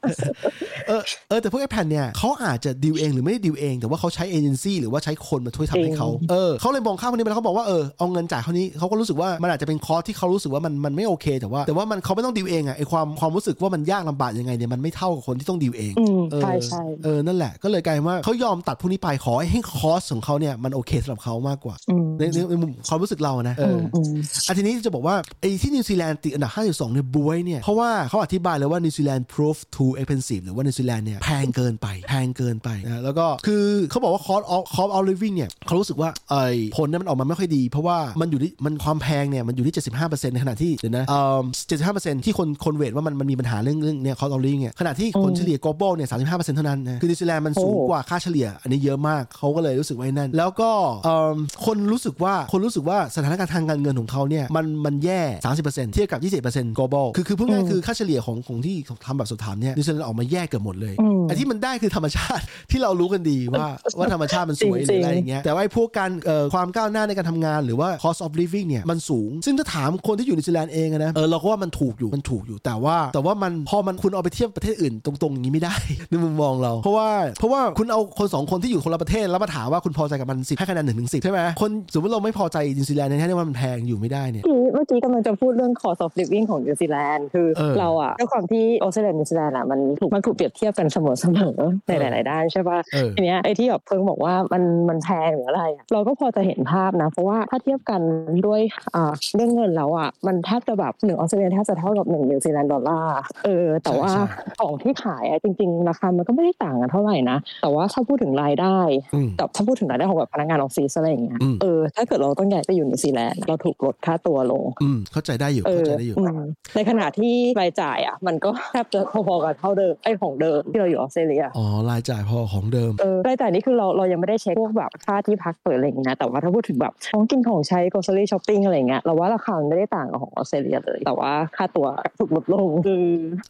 [0.89, 24.15] เออเออแต่พวก expat เนี่ยเขาอาจจะดีลเองหรือไม่ได้ดีลเอง แต่ว่าเขาใช้เอเจนซี่หรือว่าใช้คนมาช่วยทำให้เขาเออเขาเลยมองข้ามพวกนี้ไปแล้วเขาบอกว่าเออเอาเงินจ่ายเขานี้เขาก็รู้สึกว่ามันอาจจะเป็นคอร์สที่เขารู้สึกว่ามันมันไม่โอเค แต่ว่าแต่ว่ามันเขาไม่ต้องดีลเองอะไอความความรู้สึกว่ามันยากลำบากยังไงเนี่ยมันไม่เท่ากับคนที่ต้องดีลเองอืมเออใช่ใช่เออนั่นแหละก็เลยกลายเป็นว่าเขายอมตัดพวกนี้ไปขอให้ cost ของเขาเนี่ยมันโอเคสำหรับเขามากกว่าอืมในในในมุมความรู้สึกเรานะเออือมออืม
[24.47, 36.45] อันทีนี้จะบอกว่าไอ้ที่นิวซีแลนด์ติดอันดับ52เนี่ยบ๊วยเนี่ยเพราะว่าเขาอธิบายเลยว่านิวซีแลนด์ proof too expensive หรือว่านิวซีแลนด์เนี่ยแพงเกินไป แพงเกินไปนะแล้วก็คือเขาบอกว่า cost of cost of living เนี่ยเขารู้สึกว่าไอ้
[36.77, 41.41] ผลเนี่ยมันออกมาไม่ค่อยดี เพราะว่ามันอยู่ที่มันความแพงเนี่ยมันอยู่ที่ 75%ในขณะที่เดี๋ยวนะเอ่อ
[41.83, 50.71] 75%ที่คนคน weight ว่ามันมันมีปัญหาเรื่องเรื่องเนี่ย cost of living เนี่ยขณะที่คนเฉลี่ย global เนี่ย35%เท่านั้นนะคือนิวซีแลนด์มันสูงกว่าค่าเฉลี่ยอันนี้เยอะมากเขาก็เลยรู้สึกว่าไอ้นั่น แล้วก็
[51.05, 55.23] เอิ่มคนรู้สึกว่าคนรู้สึกว่าสถานการณ์ทางการเงินของเขาเนี่ยมันมันแย่
[55.63, 58.77] 30%เทียบกับ 20% global คือคือพูดง่ายๆคือค่าเฉลี่ยของของที่
[59.07, 63.67] ทำแบบสอบถามเนี่ยนิวซีแลนด์ออกมาแย่เกือบหมดเลยอืมไอ้ที่มันได้คือธรรมชาติที่เรารู้กันดีว่า
[63.99, 75.75] ว่าธรรมชาติมันสวยจรืริงๆหรืออะไรอย่างเงี้ยแต่ว่าไอ้พวกการเอ่อความก้าวหน้าในการทำงานหรือว่า cost of living เนี่ยมันสูง ซึ่งถ้าถามคนที่อยู่นิวซีแลนด์เองอะนะเออเราก็ว่ามันถูกอยู่มันถูกอยู่แต่ว่า แต่ว่ามันพอมันคุณเอาไปเทียบประเทศอื่นตรงๆอย่างนี้ไม่ได้
[76.11, 98.01] ในมุมมองเรา เพราะว่าเพราะว่าคุณเอาคนสองคนที่อยู่คนละประเทศแล้วมาถามว่าคุณพอใจกับมันสิให้คะแนนหนึ่งถึงสิบใช่ไหมคนสมมติเราไม่พอใจนิวซีแลนด์ในแค่ว่ามันแพงอยู่ไม่ได้เนี่ยเมื่อกี้กำลังจะพูดเรื่อง cost of living ของนิวซีแลนด์คือเออเราอะด้วยความที่ออสเตรเลียนิวซีแลนด์อะมันถูกมันถูกเปรียบเทียบกันเสมอเสมอๆในหลาย ๆ ด้านใช่ป่ะเออทีเนี้ยไอ้ที่แบบเพิ่งบอกว่ามันมันแพงหรืออะไรอะเราก็พอจะเห็นภาพนะ เพราะว่าถ้าเทียบกัน
[98.47, 98.61] ด้วย
[98.95, 104.23] อ่าเรื่องเงินแล้วอะมันแทบจะแบบหนึ่งออสเตรเลียแทบจะเท่ากับหนึ่งนิวซีแลนด์ดอลลาร์เออแต่ว่าใช่
[104.61, 108.79] ของที่ขายอะจริง ๆ ราคามันก็ไม่ได้ต่างกันเท่าไหร่นะ แต่ว่าถ้าพูดถึงรายได้
[109.15, 116.39] อืมกับถ้าพูดถึงรายได้ของแบบพนักงานออฟฟิศอะไรอย่างเงี้ยอืมเออถ้าเกิดเราต้องย้ายไปอยู่นิวซีแลนด์เราถูกลดค่าตัวลงอืมเข้าใจได้อยู่เออเข้าใจได้อยู่อืม
[116.75, 131.87] ในขณะที่รายจ่ายอะมันก็แทบจะพอๆกับเท่าเดิมไอ้ของเดิมที่เราอยู่ออสเตรเลียอ๋อรายจ่ายพอของเดิมเออรายจ่ายนี่คือเราเรายังไม่ได้เช็คพวกแบบค่าที่พักเปิดอะไรอย่างงี้นะแต่ว่าถ้าพูดถึงแบบของกินของใช้ grocery shopping อะไรอย่างเงี้ยเราว่าราคามันไม่ได้ต่างกับของออสเตรเลียเลย แต่ว่าค่าตัว
[132.19, 133.05] ถูกลดลงคือ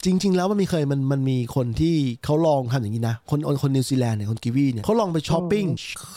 [0.05, 5.67] จริง ๆ แล้วมันมีเคยมันมันมีคนที่เขาลองทำอย่างนี้นะคนคนคนนิวซีแลนด์เนี่ยคนกีวีเนี่ยเขาลองไปช้อปปิ้ง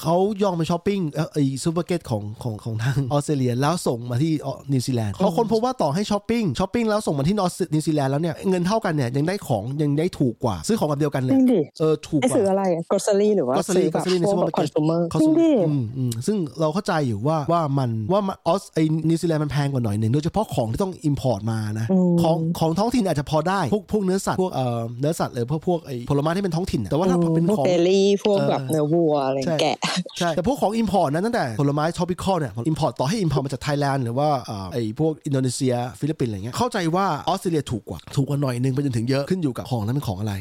[0.02, 18.80] เขาลองไปช้อปปิ้งเอ่อไอซูเปอร์มาร์เก็ตของของของทางออสเตรเลียแล้วส่งมาที่ออนิวซีแลนด์เขาค้นพบว่าต่อให้ช้อปปิ้งช้อปปิ้งแล้วส่งมาที่นอสนิวซีแลนด์แล้วเนี่ยเงินเท่ากันเนี่ยยังได้ของยังได้ถูกกว่า ซื้อของแบบเดียวกันเล จริงดิเออไอ้ถูกกว่าซื้ออะไรอะ grocery หรือว่า grocery ซื้อแบบ grocery ในพวกแบบ supermarket consumer เขาซื้อ จริซื้งิอืมอืมซึ่งเราเข้าใจอยู่ว่าว่ามันว่ามันออสไอ
[19.10, 29.78] นิวซีแลนด์มันแพงกว่าหน่อยหนึ่งโดยเฉพาะของที่ต้อง import มานะอืมของของท้องถิ่นอาจจะพอได้พวกพวกเนื้อสัตว์พวกเอ่อเนื้อสัตว์หรือพวกพวกไอผลไม้ที่เป็นท้องถิ่นอะแต่ว่าถ้าเป็นพวกของ dairy พวกเออแบบเนื้อวัวอะไรใช่แกะ
[30.18, 40.34] ใช่แต่พวกของ import นะตั้งแต่ผลไม้ tropical เนี่ย import ต่อให้ import มาจากไทยแลนด์หรือว่าเอ่อไอพวกอินโดนีเซีย ฟิลิปปินส์อะไรเงี้ยเข้าใจว่าออสเตรเลียถูกกว่าถูกกว่าหน่อยนึงไปจนถึงเยอะขึ้นอยู่กับของนั้นเป็นของอะไร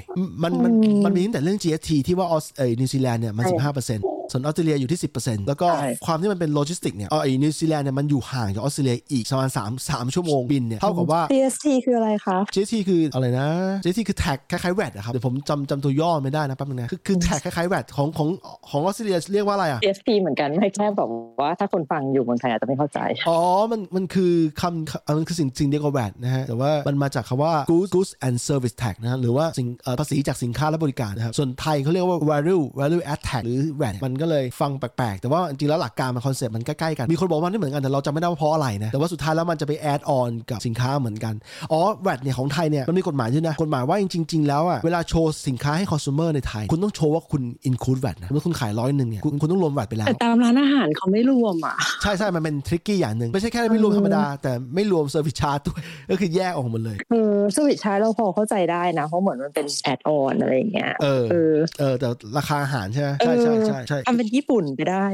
[0.42, 13.48] มันมันอืมมันมีตั้งแต่เรื่อง GST ที่ว่าออสเอยนิวซีแลนด์เนี่ยมันใช่15% ส่วนออสเตรเลียอยู่ที่ 10%แล้วก็ใช่ความที่มันเป็นโลจิสติกเนี่ยเออไอนิวซีแลนด์เนี่ยมันอยู่ห่างจากออสเตรเลียอีกประมาณ3 3ชั่วโมงบินเนี่ยเท่ากับว่า GST คืออะไรคะ GST คืออะไรนะ
[13.84, 18.28] GST คือ tax คล้ายๆ VAT นะครับเดี๋ยวผมจำจำตัวย่อไม่ได้นะแป๊บนึงนะคือคือ tax คล้ายๆ VAT ของของ
[18.70, 21.08] ของออสเตรเลียเรียกว่าอะไรอะ GST เหมือนกันไม่แค่แบบ
[21.40, 23.40] ว่าถ้าคนฟังอยู่เมืองไทยอาจจะไม่เข้าใจอ๋อ
[23.72, 35.20] มันมันคือคำเอ่อมันคือสิ่งสิ่งเดียวกับ VAT นะฮะแต่ว่ามันมาจากคำว่า goods goods and service tax นะฮะหรือว่าสิ่งเอ่อภาษีจากสินค้าและบริการนะครับส่วนไทยเขาเรียกว่า value value add tax หรือ VAT มันก็เลยฟังแปลกๆ
[35.20, 41.34] แต่ว่าจริงๆแล้วหลักการมันคอนเซ็ปต์มันใกล้ๆกัน มีคนบอกว่ามันไม่เหมือนกันแต่เราจำไม่ได้ว่าเพราะอะไรนะ แต่ว่าสุดท้ายแล้วมันจะไป add on กับสินค้าเหมือนกัน
[41.72, 52.54] อ๋อ VAT เนี่ยของไทยเนี่ยมันมีกฎหมายด้วยนะ กฎหมายว่าจริงๆแล้วอะเวลาโชว์สินค้าให้ consumer ในไทย คุณต้องโชว์ว่าคุณ include VAT นะ เมื่อคุณขายร้อยหนึ่งเนี่ยคุณคุณต้องรวม VAT ไปแล้ว แต่ตามร้านอาหารเขาไม่รวมอะ ใช่ใช่มันเป็น
[52.66, 65.06] tricky อย่างหนึ่งไม่ใช่แค่ไม่รวมธรรมดาแต่ไม่รวม service charge ด้วยก็คือแยกออกหมดเลยเออสวิตช์ใช้เราพอเข้าใจได้นะเพราะเหมือนมันเป็น add on อะไรอย่างเงี้ยเออเออเออแต่ราคาอาหารใช่ไหมใช่ใช่ใช่ใช่ทำเป็นญี่ปุ่นไปได้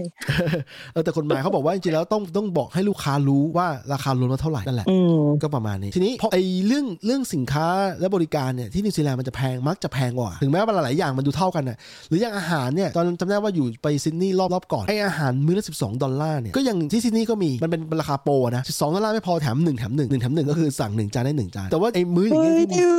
[0.93, 7.67] เออแต่กฎหมายเขาบอกว่าจริงๆแล้วต้องต้องบอกให้ลูกค้ารู้ว่าราคารวมแล้วเท่าไหร่นั่นแหละอืมก็ประมาณนี้ทีนี้พอไอ้เรื่องเรื่องสินค้า
[8.01, 11.77] และบริการเนี่ยที่นิวซีแลนด์มันจะแพงมักจะแพงกว่าถึงแม้ว่าหลายๆอย่างมันดูเท่ากันน่ะ
[12.09, 22.93] หรืออย่างอาหารเนี่ยตอนจำได้ว่าอยู่ไปซิดนีย์รอบรอบก่อนไอ้อาหารมื้อละ12 ดอลลาร์เนี่ยก็ยังที่ซิดนีย์ก็มีมันเป็นราคาโปรนะ12ดอลลาร์ไม่พอแถม1แถม1 1แถม1ก็คือสั่ง 1 จานได้ 1 จาน แต่ว่าไอ้มื้ออย่างเงี้ยยที่ดู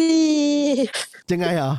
[0.00, 0.16] ดี
[1.32, 1.72] ยังไงเหรอ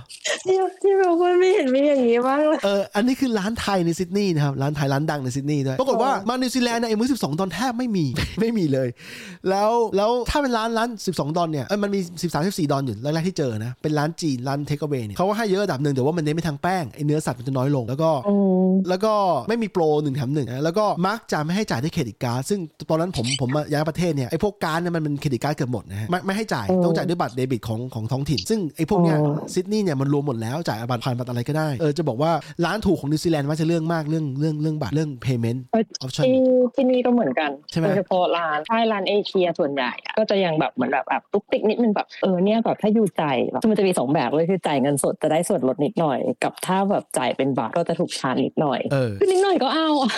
[0.45, 8.05] ที่ที่เราพูดไม่เห็นมีอย่างนี้บ้างเลยเอออันนี้คือร้านไทยในซิดนีย์นะครับ ร้านไทยร้านดังในซิดนีย์ด้วย ปรากฏว่ามานิวซีแลนด์เนี่ยไอ้มื้อ12ดอลแทบไม่มี
[8.41, 8.87] ไม่มีเลย
[9.49, 18.35] แล้วแล้วถ้าเป็นร้านร้าน12ดอลเนี่ยเออมันมี13 14ดอลอยู่แรกๆที่เจอนะ เป็นร้านจีนร้าน takeaway เนี่ยเขาก็ให้เยอะระดับหนึ่งแต่ว่ามันเน้นไปทางแป้งไอ้เนื้อสัตว์มันจะน้อยลงแล้วก็อื
[18.69, 19.13] มแล้วก็
[19.49, 32.31] ไม่มีโปรหนึ่งแถมหนึ่งนะแล้วก็มักจะไม่ให้จ่ายด้วยเครดิตการ์ดซึ่งตอนนั้นผมผมมาย้ายประเทศเนี่ยไอ้พวกการ์ดเนี่ยมันเป็นเครดิตการ์ดเกือบหมดนะฮะไม่ไม่ให้จ่ายอืมต้องจ่ายด้วยบัตรเดบิตของของท้องถิ่น ซึ่งไอ้พวกเนี้ยอ๋อซิดนีย์เนี่ยมันรวมหมดแล้วจ่ายบัตรผ่านบัตรอะไรก็ได้เออจะบอกว่า
[32.65, 36.37] ร้านถูกของนิวซีแลนด์มักจะเรื่องมากเรื่องเรื่องเรื่องบัตรเรื่อง payment เออ option ที่
[36.75, 50.11] ที่นี่ก็เหมือนกันใช่ไหมโดยเฉพาะร้านใช่ร้านเอเชียส่วนใหญ่อะก็จะยังแบบเหมือนแบบแบบตุ๊กติ๊กนิดนึงแบบเออเนี่ยแบบถ้าอยู่จ่ายแบบคือมันจะมีสองแบบเลยคือจ่ายเงินสดจะได้ส่วนลดนิดหน่อย กับถ้าแบบจ่ายเป็นบัตรก็จะถูกชาร์จนิดหน่อยเออคือนิดหน่อยก็เอาอะ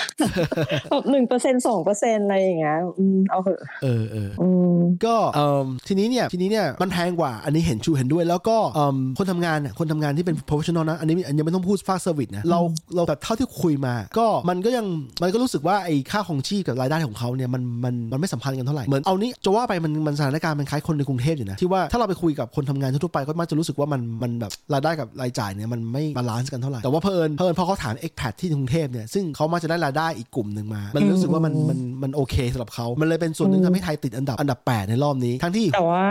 [0.89, 12.59] แบบหนึ่งเปอร์เซ็นต์สองเปอร์เซ็นต์อะไรอย่างเงี้ยอืมเอาเถอะเออเอออืมก็เอ่อทีนี้เนี่ยทีนี้เนี่ยมันแพงกว่าอันนี้เห็นชูเห็นด้วย แล้วก็เอิ่มคนทำงานเนี่ยคนทำงานที่เป็น professional นะอันนี้อันยังไม่ต้องพูดฟาก service นะเรา
[12.95, 14.85] เราแบบเท่าที่คุยมา ก็มันก็ยัง
[15.21, 36.05] มันก็รู้สึกว่าไอ้ค่าครองชีพกับรายได้ของเขาเนี่ยมันมันมันไม่สัมพันธ์กันเท่าไหร่เหมือนเอานี้จะว่าไปมันมันสถานการณ์มันคล้ายคนในกรุงเทพอยู่นะที่ว่าถ้าเราไปคุยกับคนทำงานทั่วๆไปก็มักจะรู้สึกว่ามันมันแบบรายได้กับรายจ่ายเนี่ยมันไม่ balance กันเท่าไหร่แต่ว่าเผอิญเผอิญพอเขาถาม expat ที่กรุงเทพเนี่ยซึ่งเขามักจะได้รายได้อีกกลุ่มหนึ่งมา มันรู้สึกว่ามันมันมันโอเคสำหรับเขามันเลยเป็นส่วนหนึ่งทำให้ไทยติดอันดับอันดับแปดในรอบนี้ทั้งที่แต่ว่า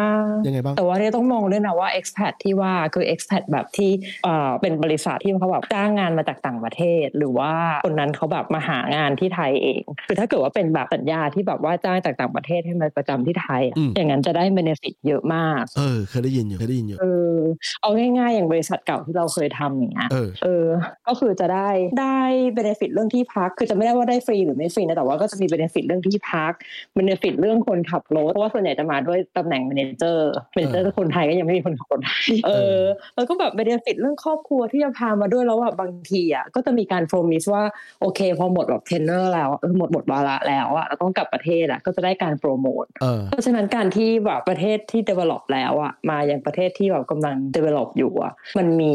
[0.46, 3.90] ยังไงบ้างแต่ว่าเนี่ยต้องมองด้วยนะว่า expat ที่ว่าคือ expat แบบที่
[4.24, 7.52] เอ่อเป็นบริษัทที่เขาแบบจ้างงานมาจากต่างประเทศหรือว่า
[7.84, 17.04] คนนั้นเขาแบบมาหางานที่ไทยเอง คือถ้าเกิดว่าเป็นแบบสัญญาที่แบบว่าจ้างจากต่างประเทศให้มาประจำที่ไทยอะอืมอย่างนั้นจะได้ benefit เยอะมาก เออ เคยได้ยินอยู่เคยได้ยินอยู่เอ
[17.34, 17.38] อ
[17.82, 20.66] เอาง่ายๆ อย่างบริษัทเก่าที่เราเคยทำอย่างเงี้ยเออเออ
[21.08, 21.68] ก็คือจะได้
[22.00, 22.18] ได้
[22.56, 26.52] benefit เรื่องที่พัก คือจะไม่ได้ว่าได้ฟรีหรือไม่ฟรีนะแต่ว่าก็จะมี benefit เรื่องที่พัก
[26.98, 30.18] benefit เรื่องคนขับรถเพราะว่าส่วนใหญ่จะมาด้วยตำแหน่ง manager
[30.56, 32.80] manager คนไทยก็ยังไม่มีคนขับรถให้เออ
[33.14, 37.62] แล้วก็แบบ benefit เรื่องครอบครัวที่จะพามาด้วยแล้วอะบางทีอะก็จะมีการ promise ว่า
[38.00, 48.92] โอเค พอหมดแบบ tenure แล้วเออหมดหมดวาระแล้วอะเราต้องกลับประเทศอะก็จะได้การโปรโมทเออเพราะฉะนั้นการที่แบบประเทศที่ develop แล้วอะมาอย่างประเทศที่แบบกำลัง develop อยู่อะมันมี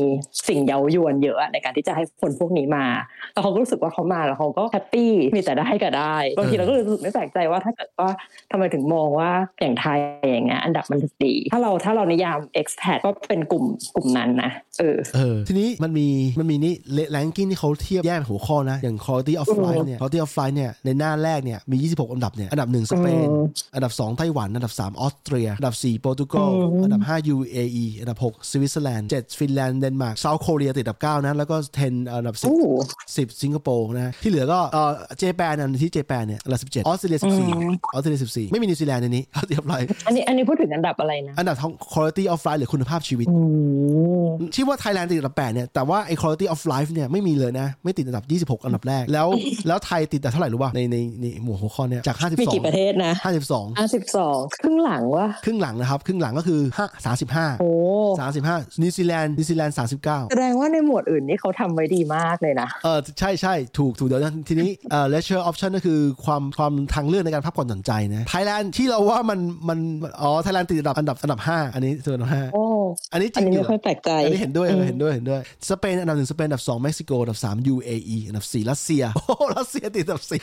[0.47, 2.85] สิ่งเย้ายวนเยอะอะในการที่จะให้คนพวกนี้มา
[3.33, 8.09] แล้วเขาก็รู้สึกว่าเขามาแล้วเขาก็แฮปปี้มีแต่ได้ก็ได้บางทีเราก็เลยรู้สึกไม่แปลกใจว่าถ้าเกิดว่า
[8.51, 16.07] ทำไมถึงมองว่าอย่างไทยอย่างเงี้ยอันดับมันดี ถ้าเราถ้าเรานิยาม expat ก็เป็นกลุ่มกลุ่มนั้นนะเออเออทีนี้มันมี
[16.39, 16.73] มันมีนี่
[17.11, 23.93] ranking ที่เขาเทียบแยกเป็นหัวข้อนะ อย่าง quality of life เนี่ย quality of life เนี่ยในหน้าแรกเนี่ยมี 26 อันดับเนี่ยอันดับ 1 สเปนอืมอันดับ
[24.05, 29.79] 2 ไต้หวัน อันดับ 3 ออสเตรีย อันดับ 4 โปรตุเกสอืมอันดับ 5 UAE อันดับ 6 สวิตเซอร์แลนด์ 7 ฟินแลนด์
[29.79, 31.55] เดนมาร์ก South Korea ติดอันดับ 9 นะ แล้วก็
[31.85, 32.55] 10 อันดับ 10โอ้
[33.05, 37.23] 10 สิงคโปร์นะ ที่เหลือก็เออJapan อันที่ Japan เนี่ยอันดับ 17 ออสเตรเลีย 14
[37.93, 43.37] ออสเตรเลีย 14 ไม่มีนิวซีแลนด์ในนี้เรียบร้อยอันนี้อันนี้พูดถึงอันดับอะไรนะ อันดับทั้ง quality of life หรือคุณภาพชีวิตอื
[44.23, 48.25] มที่ว่าไทยแลนด์ติดอันดับ8เนี่ยแต่ว่าไอ้ quality of life เนี่ยไม่มีเลยนะนะ ไม่ติดอันดับ
[48.59, 49.27] 26 อันดับแรก แล้ว
[49.67, 57.69] แล้วไทยติดแต่เท่าไหร่รู้ป่ะในในในหมวดหัวข้อเนี้ยจาก 52มีกี่ประเทศนะ52 52 ครึ่งหลังวะครึ่งหลังนะครับ ครึ่งหลังก็คือ5 35โอ้
[58.27, 69.79] 35นิวซีแลนด์นิวซีแลนด์39 แสดงว่าในหมวดอื่นนี่เขาทำไว้ดีมากเลยนะเออใช่ใช่ถูกถูกเดี๋ยวทีนี้เอ่อ leisure option ก็คือความความทางเลือกในการพักผ่อนสนใจนะไทยแลนด์ที่เราว่ามันมัน
[70.21, 72.51] อ๋อไทยแลนด์ติดอันดับอันดับอันดับ 5 อันนี้ส่วนห้าดับ
[73.13, 80.39] อันนี้จริงอันนี้ไม่ค่อยแปลกใจ อันนี้เห็นด้วยเห็นด้วยเห็นด้วย สเปนอันดับหนึ่งสเปนอันดับสองเม็กซิโกอันดับสาม UAE อันดับสี่รัสเซีย โอ้รัสเซียติดอันดับสี่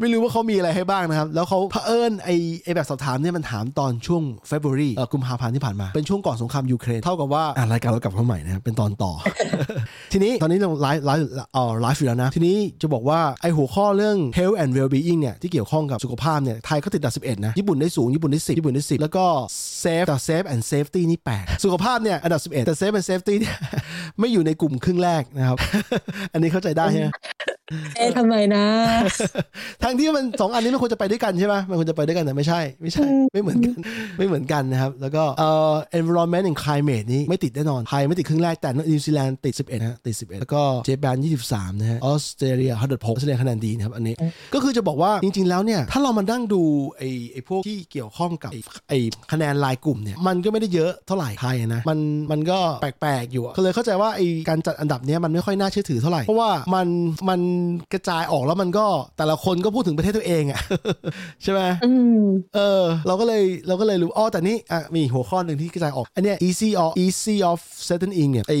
[0.00, 2.30] ไม่รู้ว่าเขามีอะไรให้บ้างนะครับ แล้วเขาเผอิญไอ
[2.64, 9.12] ไอแบบสอบถามเนี่ยมันถามตอนช่วง February กุมภาพันธ์ที่ผ่านมา เป็นช่วงก่อนสงครามยูเครน เท่ากับว่าอรายการเรากลับมาใหม่นะครับเป็นตอนต่อ
[10.12, 19.24] ทีนี้ตอนนี้เราไลฟ์ไลฟ์อยู่แล้วนะ ทีนี้จะบอกว่าไอหัวข้อเรื่อง health and well being เนี่ยที่เกี่ยวข้องกับสุขภาพเนี่ยไทยก็ติดอันดับสิบเอ็ดนะญี่ปุ่นได้สูงญี่ปุ่นได้10ญี่ปุ่นได้10 แล้วก็
[19.84, 23.56] safe แต่ safe and safety นี่แปลกสุขภาพเนี่ยอันดับ 11 แต่ safe and safety เนี่ย
[24.18, 25.58] ไม่อยู่ในกลุ่มครึ่งแรกนะครับ
[26.32, 27.08] อันนี้เข้าใจได้ใช่ไหม
[27.96, 28.64] เอ๊ะทำไมนะ
[29.82, 33.76] ทั้งที่มันสองอันนี้มันควรจะไปด้วยกันใช่ไหมมันควรจะไปด้วยกันแต่ไม่ใช่ ไม่ใช่ ไม่เหมือนกัน
[34.18, 41.16] ไม่เหมือนกันนะครับ แล้วก็เอ่อ environment and climate นี้ไม่ติดแน่นอนไทยไม่ติดครึ่งแรกแต่นิวซีแลนด์ติด 11นะฮะติด 11 แล้วก็เจแปน
[41.48, 44.14] 23 นะฮะออสเตรเลีย106ออสเตรเลียคะแนนดีนะครับอันนี้
[44.54, 46.62] ก็คือจะบอกว่าจริง ๆ แล้วเนี่ย ถ้าเรามานั่งดู
[46.96, 48.98] ไอ้ไอ้พวกที่เกี่ยวข้องกับไอ้ไอ้
[49.32, 51.98] คะแนนรายกลุ่มเนี่ยมันก็ไม่ได้เยอะเท่าไหร่ไทยนะมัน
[52.30, 56.88] มันก็แปลกๆอยู่อะก็เลยเข้าใจว่าไอ้การจัดอันดับเนี้ยมันไม่ค่อยน่าเชื่อถือเท่าไหร่เพราะว่ามัน
[57.28, 57.40] มัน
[57.92, 58.86] กระจายออกแล้วมันก็
[59.18, 60.60] แต่ละคนก็พูดถึงประเทศตัวเองอะ
[61.42, 62.20] ใช่ไหมอืม
[62.56, 68.54] เออ เราก็เลยเราก็เลยรู้อ๋อแต่นี่อะมีหัวข้อหนึ่งที่กระจายออก อันเนี้ย easy of easy of settling เนี่ยไอ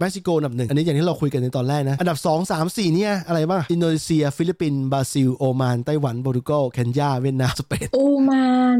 [0.00, 7.98] เม็กซิโกอันดับหนึ่งอันนี้อย่างที่เราคุยกันในตอนแรกนะ อันดับ 2 3 4 เนี่ย อะไรบ้างอินโดนีเซีย ฟิลิปปินส์บราซิล โอมาน ไต้หวันโปรตุเกสเคนยาเวียดนามสเปนโอ
[8.30, 8.78] มาน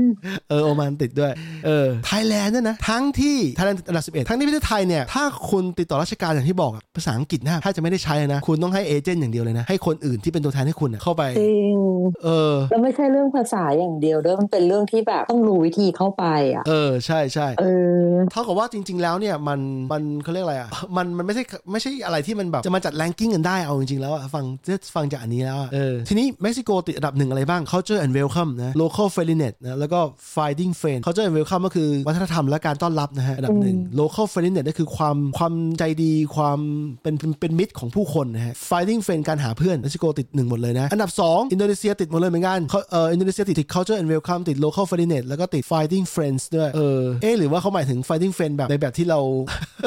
[0.49, 1.33] เออโอมานติดด้วย
[1.67, 11.77] เออไทยแลนด์เนี่ยนะทั้งที่ไทยแลนด์อันดับ11ทั้งที่ประเทศไทยเนี่ยถ้าคุณติดต่อราชการอย่างที่บอกอะภาษาอังกฤษนะถ้าจะไม่ได้ใช้นะคุณต้องให้ agent อย่างเดียวเลยนะ ให้คนอื่นที่เป็นตัวแทนให้คุณอะเข้าไปจริง
[12.25, 17.65] เออแล้วไม่ใช่เรื่องภาษาอย่างเดียวด้วยมันเป็นเรื่องที่แบบต้องรู้วิธีเข้าไปอะเออใช่ใช่เอ
[18.05, 19.61] อเท่ากับว่าจริง ๆ แล้วเนี่ยมัน
[19.93, 30.01] มันเขาเรียกอะไรอะมันมันไม่ใช่ไม่ใช่อะไรที่มันแบบจะมาจัดแรงกิ้งกันได้เอาจริงๆแล้วอะฟังจะฟังจากอันนี้แล้วอะเออทีนี้เม็กซิโกติดอันดับหนึ่งอะไรบ้าง culture and welcome นะ local friendliness นะแล้วก็
[30.35, 36.59] finding friend culture and welcome ก็คือวัฒนธรรมและการต้อนรับนะฮะอันดับหนึ่ง local friendliness ก็คือความความใจดีความ
[37.03, 48.35] เป็นเป็นเป็นมิตรของผู้คนนะฮะ finding friend การหาเพื่อนเม็กซิโกติดหนึ่งหมดเลยนะ อันดับสองอินโดนีเซียติดหมดเลยเหมือนกันเขาเอออินโดนีเซียติด culture and welcome ติด local friendliness แล้วก็ติด finding friends ด้วยเออเอ๊ะหรือว่าเขาหมายถึง finding
[48.37, 49.21] friend แบบในแบบที่เรา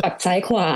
[0.04, 0.68] ปักซ้ายขวา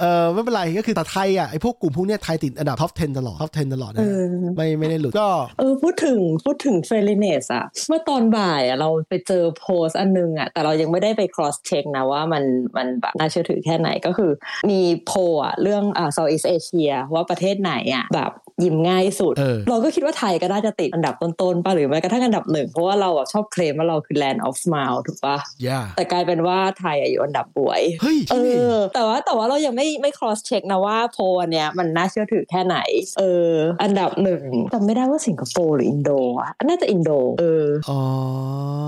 [0.00, 4.24] เออไม่เป็นไรก็คือแต่ไทยอะไอพวกกลุ่มพวกเนี้ยไทยติดอันดับ top 10 ตลอด top 10 ตลอดนะเออ
[4.56, 12.44] ไม่ไม่ได้หลุดก็เออพูดถึงพูดถึง friendliness อะเมื่อตอนบ่ายอะเราไปเจอโพสต์อันนึงอะแต่เรายังไม่ได้ไป cross check นะว่ามัน
[12.76, 14.30] มันแบบน่าเชื่อถือแค่ไหนก็คือ
[14.70, 18.30] มีโพลอะเรื่องอ่า Southeast Asia ว่าประเทศไหนอะแบบ
[18.62, 32.76] ยิ้มง่ายสุดเออเราก็คิดว่าไทยก็น่าจะติดอันดับต้นๆป่ะหรือแม้กระทั่งอันดับหนึ่ง เพราะว่าเราอะชอบเคลมว่าเราคือ land of smile ถูกปะย่าแต่กลายเป็นว่าไทยอะอยู่อันดับบวยเฮ้ยเอที่นี่อแต่ว่าแต่ว่าเรายังไม่ไม่ cross check นะว่าโพลอันเนี้ยมันน่าเชื่อถือแค่ไหน
[33.18, 34.42] เออ อันดับหนึ่ง
[34.74, 38.00] จำไม่ได้ว่าสิงคโปร์หรืออินโดอะน่าจะอินโดเอออ๋อ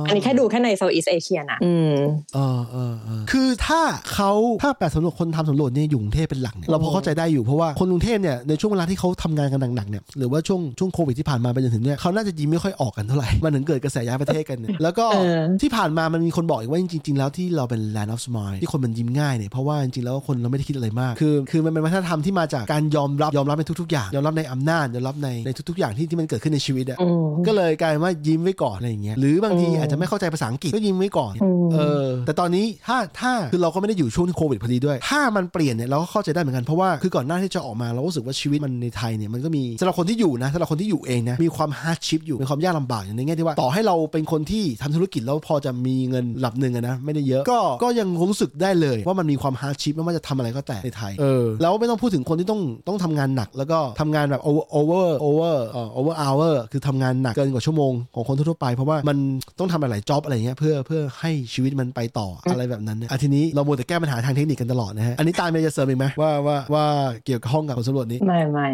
[0.07, 1.95] อันนี้แค่ดูแค่ใน Southeast Asia นะอืม
[2.35, 3.81] เออเออเออคือถ้า
[4.13, 4.31] เขา
[4.63, 59.19] ถ้าแบบสำรวจคนทำสำรวจเนี่ยอยู่กรุงเทพเป็นหลักเนี่ยเราพอเข้าใจได้อยู่เพราะว่าคนกรุงเทพเนี่ยในช่วงเวลาที่เขาทำงานกันหนักๆเนี่ยหรือว่าช่วงช่วงโควิดที่ผ่านมาไปจนถึงเนี่ยเขาน่าจะยิ้มไม่ค่อยออกกันเท่าไหร่มันถึงเกิดกระแสย้ายประเทศกันเนี่ยแล้วก็เออที่ผ่านมามันมีคนบอกอีกว่าจริง ๆ แล้วที่เราเป็น land of smile ที่คนมันยิ้มง่ายเนี่ยเพราะว่าจริงๆแล้วคนเราไม่ได้คิดอะไรมาก คือคือมันเป็นวัฒนธรรมที่มาจากการยอมรับยอมรับในทุกๆอย่างยอมรับในอำนาจยอมรับในในทุกๆอย่างที่ที่มันเกิดขึ้นในชีวิตอะอืมก็เลยกลายเป็นว่ายิ้มไว้ก่อนอะไรอย่างเงี้ยหรือบางทีอืมอาจจะไม่เข้าใจภาษาอังกฤษก็ยิ้มไว้ก่อนอืมเออแต่ตอนนี้ถ้าถ้าคือเราก็ไม่ได้อยู่ช่วงที่โควิดพอดีด้วย ถ้ามันเปลี่ยนเนี่ยเราก็เข้าใจได้เหมือนกันเพราะว่าคือก่อนหน้าที่จะออกมาเรารู้สึกว่าชีวิตมันในไทยเนี่ยมันก็ก็มีสำหรับคนที่อยู่นะสำหรับคนที่อยู่เองนะมีความ hardship อยู่มีความยากลำบากอย่างในแง่ที่ว่าต่อให้เราเป็นคนที่ทำธุรกิจแล้วพอจะมีเงินระดับหนึ่งอะนะไม่ได้เยอะก็ก็ยังรู้สึกได้เลย ว่ามันมีความ hardship ไม่ว่าจะทำอะไรก็แต่ในไทยเออแล้วไม่ต้องพูดถึงคนที่ต้องต้องทำงานหนัก แล้วก็ทำงานแบบโอเวอร์โอเวอร์โอเวอร์เอ่อโอเวอร์อเวอร์คือทำงานหนักเกินกว่าชั่วโมงของคนทั่วๆไปเพราะว่ามัน
[59.59, 66.85] ต้องทำหลายๆ job อะไรเงี้ยเพื่อเพื่อให้ชีวิตมันไปต่ออะไรแบบนั้นนะอะทีนี้เรามัวแต่แก้ปัญหาทางเทคนิคกันตลอดนะฮะอันนี้ตามเมย์จะเสริมอีกไหมว่าว่าว่า
[67.25, 68.67] เกี่ยวกับห้องกับผลสำรวจนี้ไม่ไม่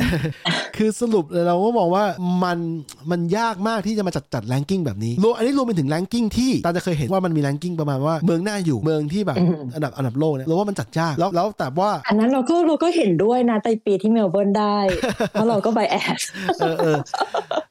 [0.76, 2.04] คือสรุปเลยเราก็มองว่า
[2.44, 2.58] มัน
[3.10, 14.76] มันยากมากที่จะมาจัดจัด ranking แบบนี้รวมอันนี้รวมไปถึง ranking ที่ตาจะเคยเห็นว่ามันมี ranking ประมาณว่าเมืองน่าอยู่เมืองที่แบบอืมอันดับอันดับโลกเนี่ยเราว่ามันจัดยากแล้วแล้วแต่ว่า อันนั้นเราก็เราก็เห็นด้วยนะในปีที่เมลเบิร์นได้
[15.32, 16.20] เพราะเราก็ bias
[16.60, 16.98] เออเออ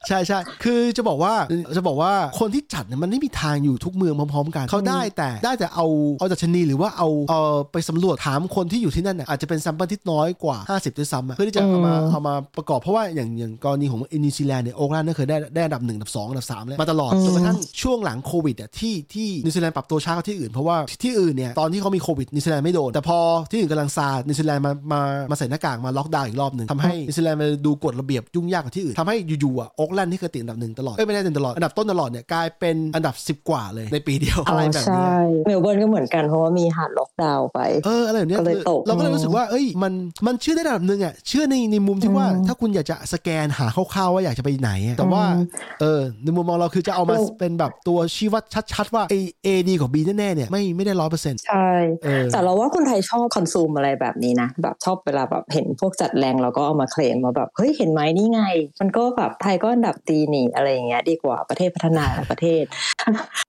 [0.08, 1.34] ใช่ใช่คือจะบอกว่า
[1.76, 5.86] จะบอกว่าคนที่จัดเนี่ยมันไม่มีทางอยู่ทุกเมืองพร้อมๆกันเขาได้แต่ได้แต่เอา
[6.18, 23.18] เอาดัชนีหรือว่าเอาเออไปสำรวจถามคนที่อยู่ที่นั่นน่ะอาจจะเป็น sample ที่น้อยกว่า 50ด้วยซ้ำอะเพื่อที่จะเอามาอืมเอามาประกอบเพราะว่าอย่างอย่างกรณีของนิวซีแลนด์เนี่ยโอ๊กแลนด์เนี่ยเคยได้ได้อันดับหนึ่งอันดับสองอันดับสามเลยมาตลอดจนกระทั่งช่วงหลังโควิดอะที่ที่นิวซีแลนด์ปรับตัวช้ากว่าที่อื่นเพราะว่าที่อื่นเนี่ยตอนที่เขามีโควิดนิวซีแลนด์ไม่โดน แต่พอ
[23.50, 35.16] ที่อื่นกำลังซานิวซีแลนด์มามามาใส่หน้ากากมาล็อกดาวน์อีกรอบหนึ่งทำให้นิวซีแลนด์มาดูกฎระเบียบยุ่งยากกว่าที่อื่นทำให้อยู่ๆอะโอ๊กแลนด์ที่เคยติดอันดับหนึ่งตลอดเอ้ยไม่ได้ติดตลอดอันดับต้นตลอดเนี่ยกลายเป็นอันดับ 10 กว่าเลยในปีเดียวอะไรแบบเนี้ยใช่
[35.46, 39.92] เมลเบิร์นก็เหมือนกันเพราะว่ามี hard lockdown ไปเอออะไรแบบเนี้ยก็เลยตกเราก็เลยรู้สึกว่าเอ้ยมัน
[40.26, 45.44] มันเชื่อได้ระดับหนึ่งอะเชื่อในในมุมที่ว่าอืมถ้าคุณอยากจะสแกนหาคร่าวๆว่าอยากจะไปไหนอะแต่ว่าอืม
[45.80, 51.70] เออในมุมมองเราคือจะเอามาเราเป็นแบบตัวชี้วัดชัดๆว่าเอเอดีกว่าบีแน่ๆเนี่ยไม่ไม่ได้ร้อยเปอร์เซ็นต์ใช่
[52.04, 58.40] เออแต่เราว่าคนไทยชอบคอนซูมอะไรแบบนี้นะ แบบชอบเวลาแบบเห็นพวกจัดแรงเราก็เอามาเคลมมาแบบ เฮ้ย เห็นไหมนี่ไง
[58.80, 62.64] มันก็แบบไทยก็อันดับตีนี่อะไรอย่างเงี้ยดีกว่าประเทศพัฒนาหลายประเทศ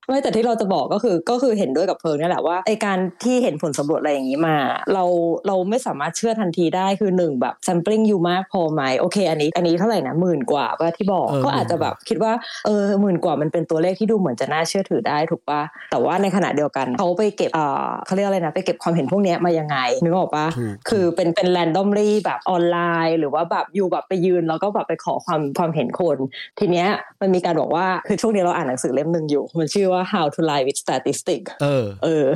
[0.06, 4.56] ไม่แต่ที่เราจะบอกก็คือก็คือเห็นด้วยกับเพิงนี่แหละว่าไอการที่เห็นผลสำรวจอะไรอย่างนี้มา
[4.92, 5.04] เรา
[5.46, 12.32] เราไม่สามารถเชื่อทันทีได้คือหนึ่งแบบ sampling อยู่มากพอไหมโอเคอันนี้อันนี้เท่าไหร่นะหมื่นกว่าป่ะที่บอกเออก็อาจจะแบบคิดว่า
[12.64, 26.16] เออหมื่นกว่ามันเป็นตัวเลขที่ดูเหมือนจะน่าเชื่อถือได้ถูกป่ะแต่ว่าในขณะเดียวกันเขาไปเก็บอ่าเขาเรียกอะไรนะไปเก็บความเห็นพวกเนี้ยมายังไงนึกออกป่ะถูกคือเป็นเป็น randomly แบบออนไลน์ หรือว่าแบบอยู่แบบไปยืนแล้วก็แบบไปขอความความเห็นคน
[26.58, 26.88] ทีเนี้ย
[27.20, 32.26] มันมีการบอกว่าคือช่วงนี้เราอ่านหนังสือเล่มหนึ่งอยู่ มันชื่อว่า how to lie with statistics เออเออ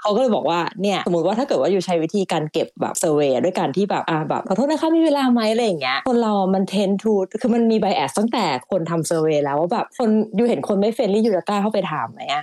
[0.00, 12.42] เขาก็เลยบอกว่าเนี่ยสมมติว่าถ้าเกิดว่าอยู่ใช้วิธีการเก็บแบบเซอร์เวยด้วยการที่แบบอ่าแบบขอโทษนะคะมีเวลาไหมอะไรอย่างเงี้ยคนเรามัน tend to คือมันมี bias ตั้งแต่คนทำ survey แล้วว่าแบบคน you เห็นคนไม่ friendly you จะกล้าเข้าไปถามไหมอะ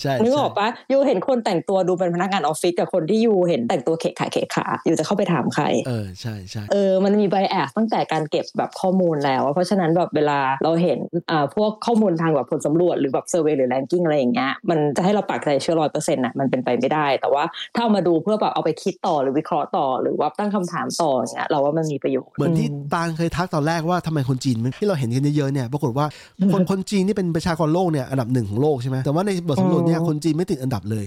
[0.00, 10.98] ใช่นึกอใช่อกปะ you เห็นคนแต่งตัวดูเป็นพนักงานออฟฟิศกับคนที่ you เห็นแต่งตัวเขะขาเขะขา you จะเข้าไปถามใคร เออใช่ใช่เออมันมี bias ตั้งแต่การเก็บแบบข้อมูลแล้วอะเพราะฉะนั้นแบบเวลาเราเห็น
[11.30, 26.06] อ่าพวกข้อมูลทางแบบผลสำรวจหรือแบบ survey หรือ ranking อะไรอย่างเงี้ยมันจะให้เราปักใจเชื่อร้อยเปอร์เซ็นต์อะมันเป็นไปไม่ได้ แต่ว่าถ้าเอามาดูเพื่อแบบเอาไปคิดต่อหรือวิเคราะห์ต่อ หรือว่าตั้งคำถามต่ออย่างเงี้ยเราว่ามันมีประโยชน์เหมือนที่อืมตางเคยทักตอนแรกว่าทำไมคนจีนมันที่เราเห็นกันเยอะๆเนี่ยปรากฏว่า
[26.52, 31.04] คนคนจีนนี่เป็นประชากรโลกเนี่ยอันดับหนึ่งของโลกใช่ไหมแต่ว่าในบทสำรวจเนี่ยอืมคนจีนไม่ติดอันดับเลย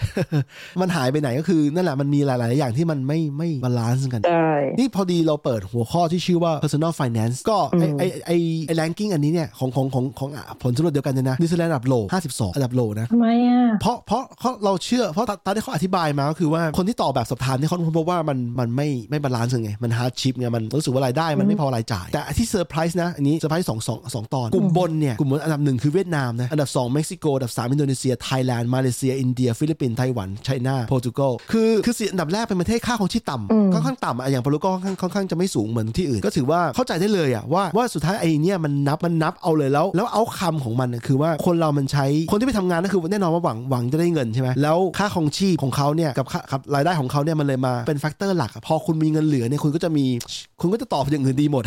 [0.81, 8.31] มันหายไปไหนก็คือนั่นแหละมันมีหลาย ๆ อย่างที่มันไม่ไม่ balance กันใช่นี่พอดีเราเปิดหัวข้อที่ชื่อว่า personal finance ก็ไอ้อืมไอ้ไอ้
[8.67, 11.93] ไอ้ ranking อันนี้เนี่ยของของของของอะผลสำรวจเดียวกันเลยนะนิวซีแลนด์อันดับโล
[12.29, 50.05] 52 อันดับโลนะทำไมอะเพราะเพราะเพราะเราเชื่อเพราะตอนที่เขาอธิบายมาก็คือว่าคนที่ตอบแบบสอบถามเนี่ยเขาพบว่ามันมันไม่ไม่ balance ไงมัน hardship ไงมันรู้สึกว่ารายได้มันไม่พอรายจ่าย แต่ที่เซอร์ไพรส์นะ อันนี้เซอร์ไพรส์สองสองสองตอน กลุ่มบนเนี่ยกลุ่มบนอันดับหนึ่งคือเวียดนามนะอันดับ2เม็กซิโกอันดับ3อินโดนีเซียไทยแลนด์มาเลเซียอินเดีย ฟิลิปปินส์ไต้หวันไชน่าโปรตุเกสคือคือสี่อันดับแรกเป็นประเทศค่าของชีพต่อืมำค่อนข้างต่ำอะอย่างโปรตุเกสค่อนข้างค่อนข้างจะไม่สูงเหมือนที่อื่น ก็ถือว่าเข้าใจได้เลยอะว่าว่าสุดท้ายไอ้เนี่ยมันนับมันนับเอาเลยแล้วแล้วเอาคำของมันน่ะคือว่าคนเรามันใช้คนที่ไปทำงานก็คือแน่นอนว่าหวังหวังจะได้เงินใช่ไหมแล้วค่าครองชีพของเขาเนี่ยกับค่ากับรายได้ของเขาเนี่ยมันเลยมาเป็น factor หลักอะพอคุณมีเงินเหลือเนี่ยคุณก็จะมี
[50.61, 51.63] คุณก็จะตอบอย่างอื่นดีหมด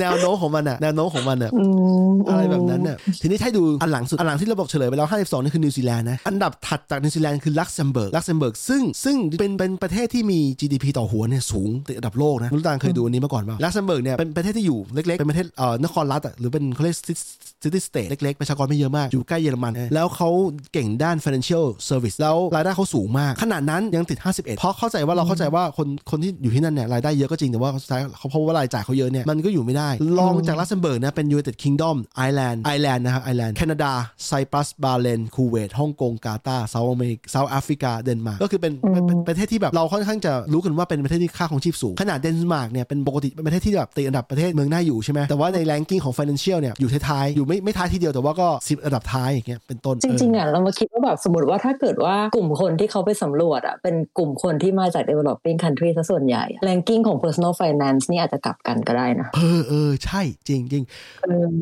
[0.00, 1.62] แนวโน้มของมันอะแนวโน้มของมันอะอื
[2.10, 20.30] มอะไรแบบนั้นเนี่ยทีนี้ให้ดูอันหลังสุด อันหลังที่เราบอกเฉลยไปแล้ว 52 นี่คือนิวซีแลนด์นะ อันดับถัดจากนิวซีแลนด์คือลักเซมเบิร์ก ลักเซมเบิร์กซึ่งซึ่งเป็นเป็นประเทศที่มี GDP ต่อหัวเนี่ยสูงติดอันดับโลกนะรุ่นตางเคยดูอันนี้มาก่อนว่าลักเซมเบิร์กเนี่ยเป็นประเทศที่อยู่เล็กๆ เป็นประเทศเอ่อนครรัฐอะหรือเป็นเขาเรียก city state เล็กๆ ประชากรไม่เยอะมาก อยู่ใกล้เยอรมัน แล้วเขา
[20.72, 33.92] เก่งด้าน financial service แล้วรายได้เขาสูงมาก ขนาดนั้นยังติด 51 เพราะเข้าใจว่าเราเข้าใจว่าคนคนที่อยู่ที่นั่นเนี่ยรายได้เยอะก็จริงแต่ว่าสุดท้ายเขาเพราะว่ารายจ่ายเขาเยอะเนี่ยมันก็อยู่ไม่ได้ได้รองจากลักเซมเบิร์กนะเป็น United Kingdom ไอร์แลนด์ไอร์แลนด์นะครับไอร์แลนด์แคนาดา
[34.26, 60.84] ไซปรัสบาห์เรนคูเวตฮ่องกงกาตาร์เซาท์อเมริกเซาท์แอฟริกาเดนมาร์กก็คือเป็นเป็นเป็นประเทศที่แบบเราค่อนข้างจะรู้กันว่าเป็นประเทศที่ค่าครองชีพสูงขนาดเดนมาร์กเนี่ยเป็นปกติเป็นประเทศที่แบบติดอันดับประเทศเมืองน่าอยู่ใช่ไหมแต่ว่าใน ranking ของ financial เนี่ยอยู่ท้ายๆอยู่ไม่ไม่ท้ายทีเดียวแต่ว่าก็สิบอันดับท้ายอย่างเงี้ยเป็นต้นจริงๆอะเรามาคิดว่าแบบสมมติว่าถ้าเกิดว่ากลุ่มคนที่เขาไปสำรวจอะเป็นกลุ่มคนที่มาจาก developing country ซะส่วนใหญ่ ranking ของ personal finance นี่อาจจะกลับกันก็ได้นะเออเออใช่จริงจริง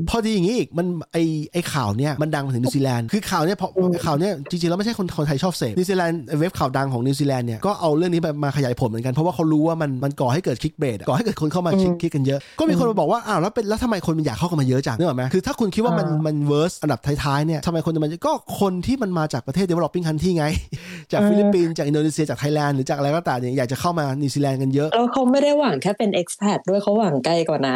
[0.08, 1.18] พอดีอย่างนี้อีกมันไอ้
[1.52, 3.68] ไอ้ข่าวเนี่ยมันดังมาถึงนิวซีแลนด์คือข่าวเนี่ยพอ
[4.06, 20.46] ข่าวเนี่ยจริงๆแล้วไม่ใช่คนคนไทยชอบเสพนิวซีแลนด์เว็บข่าวดังของนิวซีแลนด์เนี่ยก็เอาเรื่องนี้ไปมาขยายผลเหมือนกันเพราะว่าเขารู้ว่ามันมันก่อให้เกิด clickbait ก่อให้เกิดคนเข้ามาคลิกคลิกกันเยอะ ก็มีคนมาบอกว่าอ้าวแล้วเป็นแล้วทำไมคนมันอยากเข้ากันมาเยอะจังนึกออกไหมคือถ้าคุณคิดว่ามันมัน worst อันดับท้ายๆเนี่ยทำไมคนจะมันก็คนที่มันมาจากประเทศ developing country ไง
[21.12, 27.75] จากฟิลิปปินส์จากอินโดนีเซียจากไทยแลนด์หรือจากอะไรก็ตามเนี่ยอยากจะเข้ามานิวซีแลนด์กันเยอะแล้วเขาไม่ได้หวังแค่เป็น expat ด้วยเขาหวังไกลกว่านั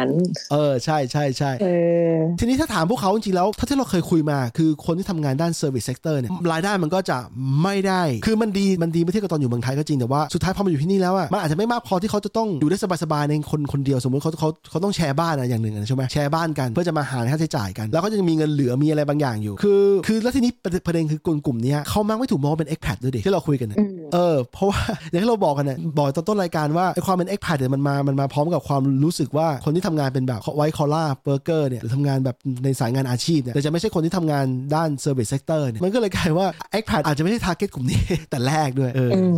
[0.51, 1.67] เออใช่ใช่ใช่เอ
[2.13, 7.17] อทีนี้ถ้าถามพวกเขาจริงๆแล้วถ้าที่เราเคยคุยมา คือคนที่ทำงานด้าน service sector เนี่ยรายได้มันก็จะ
[7.63, 20.51] ไม่ได้ คือมันดีมันดีเมื่อเทียบกับตอนอยู่เมืองไทยก็จริงแต่ว่าสุดท้ายพอมาอยู่ที่นี่แล้วอะมันอาจจะไม่มากพอที่เขาจะต้องอยู่ได้สบายๆในคนคนเดียวสมมติเขาเขาเขาต้องแชร์บ้านอะอย่างหนึ่งอะใช่ไหมแชร์บ้านกันเพื่อจะมาหาค่าใช้จ่ายกัน แล้วก็ยังมีเงินเหลือมีอะไรบางอย่างอยู่ คือ คือแล้วทีนี้
[20.85, 34.45] ประเด็นคือกลุ่มกลุ่มเนี้ยเขามักไม่ถูกมองว่าเป็น expat ด้วยดิที่เราคุยกันเนี่ยอืม เออ เพราะว่าอย่างที่เราบอกกันเนี่ยบอกตอนต้นรายการว่าไอ้ความเป็น expat เนี่ยมันมามันมาพร้อมกับความรู้สึกว่าคนที่ทำงานเป็นแบบ white collar worker เนี่ยหรือทำงานแบบในสายงานอาชีพเนี่ยแต่จะไม่ใช่คนที่ทำงาน
[34.75, 36.47] ด้าน service sector เนี่ยมันก็เลยกลายว่า
[36.77, 37.99] expat อาจจะไม่ใช่ target กลุ่มนี้
[38.29, 39.37] แต่แรกด้วยเออออืม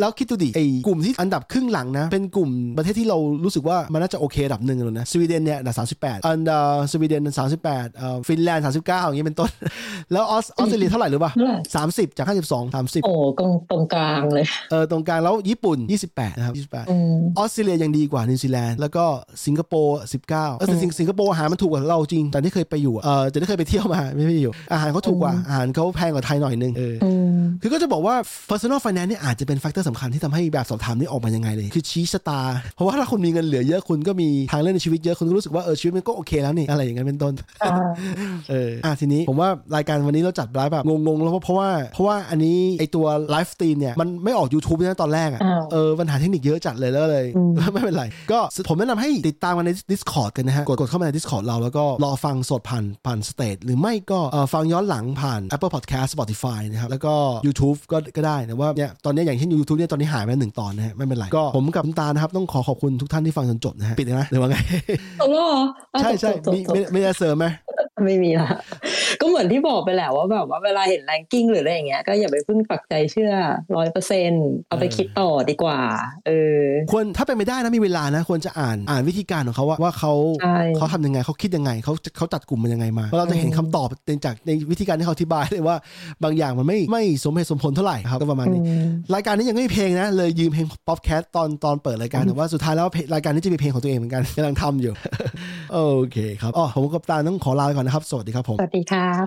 [0.00, 7.22] แล้วคิดดูดิไอ้กลุ่มที่อันดับครึ่งหลังนะเป็นกลุ่มประเทศที่เรารู้สึกว่ามันน่าจะโอเคระดับหนึ่งเลยนะสวีเดนเนี่ยอันดับ38อันดับสวีเดน
[7.60, 7.64] 38
[7.96, 9.50] เอ่อฟินแลนด์39อย่างนี้เป็นต้น
[10.12, 11.58] แล้วออสออสเตรเลียเท่าไหร่รู้ป่ะเท่าไหร่
[12.10, 19.04] 30จาก52 30โอ้ตรงตรงกลางเลย เออตรงกลางแล้วญี่ปุ่น 28 นะครับ 28อืมออสเตรเลียยังดีกว่านิวซีแลนด์แล้วก็
[19.46, 28.14] สิงคโปร์19เออแต่สิงสิงคโปร์อาหารมันถูกกว่าเราจริงแต่ที่เคยไปอยู่อะเออแต่ที่เคยไปเที่ยวมาไม่ไม่อยู่ อาหารเขาถูกกว่าอาหารเขาแพงกว่าไทยหน่อยนึงเอออืมคือก็จะบอกว่า
[28.50, 32.40] personal finance เนี่ยอาจจะเป็น factor สำคัญที่ทำให้แบบสอบถามนี้ออกมายังไงเลย คือชี้ชะตา
[32.74, 37.34] เพราะว่าถ้าคุณมีเงินเหลือเยอะคุณก็มีทางเลือกในชีวิตเยอะคุณก็รู้สึกว่าเออชีวิตมันก็โอเคแล้วนี่อะไรอย่างนั้นเป็นต้น
[37.64, 37.74] อ่า
[38.50, 48.38] เอออะทีนี้ผมว่ารายการวันนี้เราจัดไลฟ์แบบงงๆแล้วเพราะว่าเพราะว่าอันนี้ไอ้ตัว live stream เนี่ยมันไม่ออก YouTube นะตอนแรกอะอ้าวเออปัญหาเทคนิคเยอะจัดเลยแล้วเลยอืมไม่เป็นไร ก็
[48.68, 57.14] ผมแนะนำให้ติดตามกันใน Discord กันนะฮะ กดกดเข้ามาใน Discord เราแล้วก็รอฟังสดผ่านผ่านสเตทหรือไม่ก็เอ่อฟังย้อนหลังผ่าน Apple Podcast Spotify นะครับ แล้วก็
[57.46, 64.56] YouTube ก็ก็ได้แต่ว่าเนี่ยตอนนี้อย่างเช่น YouTube เนี่ยตอนนี้หายไปแล้วหนึ่งตอนนะฮะไม่เป็นไรก็ผมกับคุณตานะครับต้องขอขอบคุณทุกท่านที่ฟังจนจบนะฮะปิดเลยนะหรือว่าไง
[65.20, 65.62] จบแล้วเหรอ
[65.94, 67.46] อะใช่ใช่จบมีจบไม่ไม่ได้เสริมไหม
[68.04, 68.50] ไม่มีละ
[69.20, 73.32] ก็เหมือนที่บอกไปแหละว่าแบบว่าเวลาเห็นแรงกิ้งหรืออะไรอย่างเงี้ยก็อย่าไปเพิ่งปักใจเชื่อ
[73.76, 74.32] ร้อยเปอร์เซ็นต์
[74.68, 75.80] เอาไปคิดต่อดีกว่า
[76.26, 83.88] เออควรถ้าเป็นไม่ได้นะมีเวลานะควรจะอ่านอ่านวิธีการของเขาว่าว่าเขาใช่เขาทำยังไงเขาคิดยังไงเขาเขาจัดกลุ่มมันยังไงมาเพราะเราจะเห็นคำตอบ
[84.24, 85.76] จากในวิธีการที่เขาอธิบายเลยว่า
[86.24, 94.92] บางอย่างมันไม่ไม่สมเหตุสมผลเท่าไหร่ครับก็ประมาณนี้อืมรายการนี้ยังไม่มีเพลงนะเลยยืมเพลงป๊อปแคสตอนตอนเปิดรายการแต่ว่าสุดท้ายแล้วเพลงรายการนี้จะมีเพลงของตัวเองเหมือนกันกำลังทำอยู่
[95.74, 95.80] โอ
[96.12, 99.26] เคครับอ๋อผมกับตาลต้องขอลาไปก่อนนะครับ สวัสดีครับผม สวัสดีครับ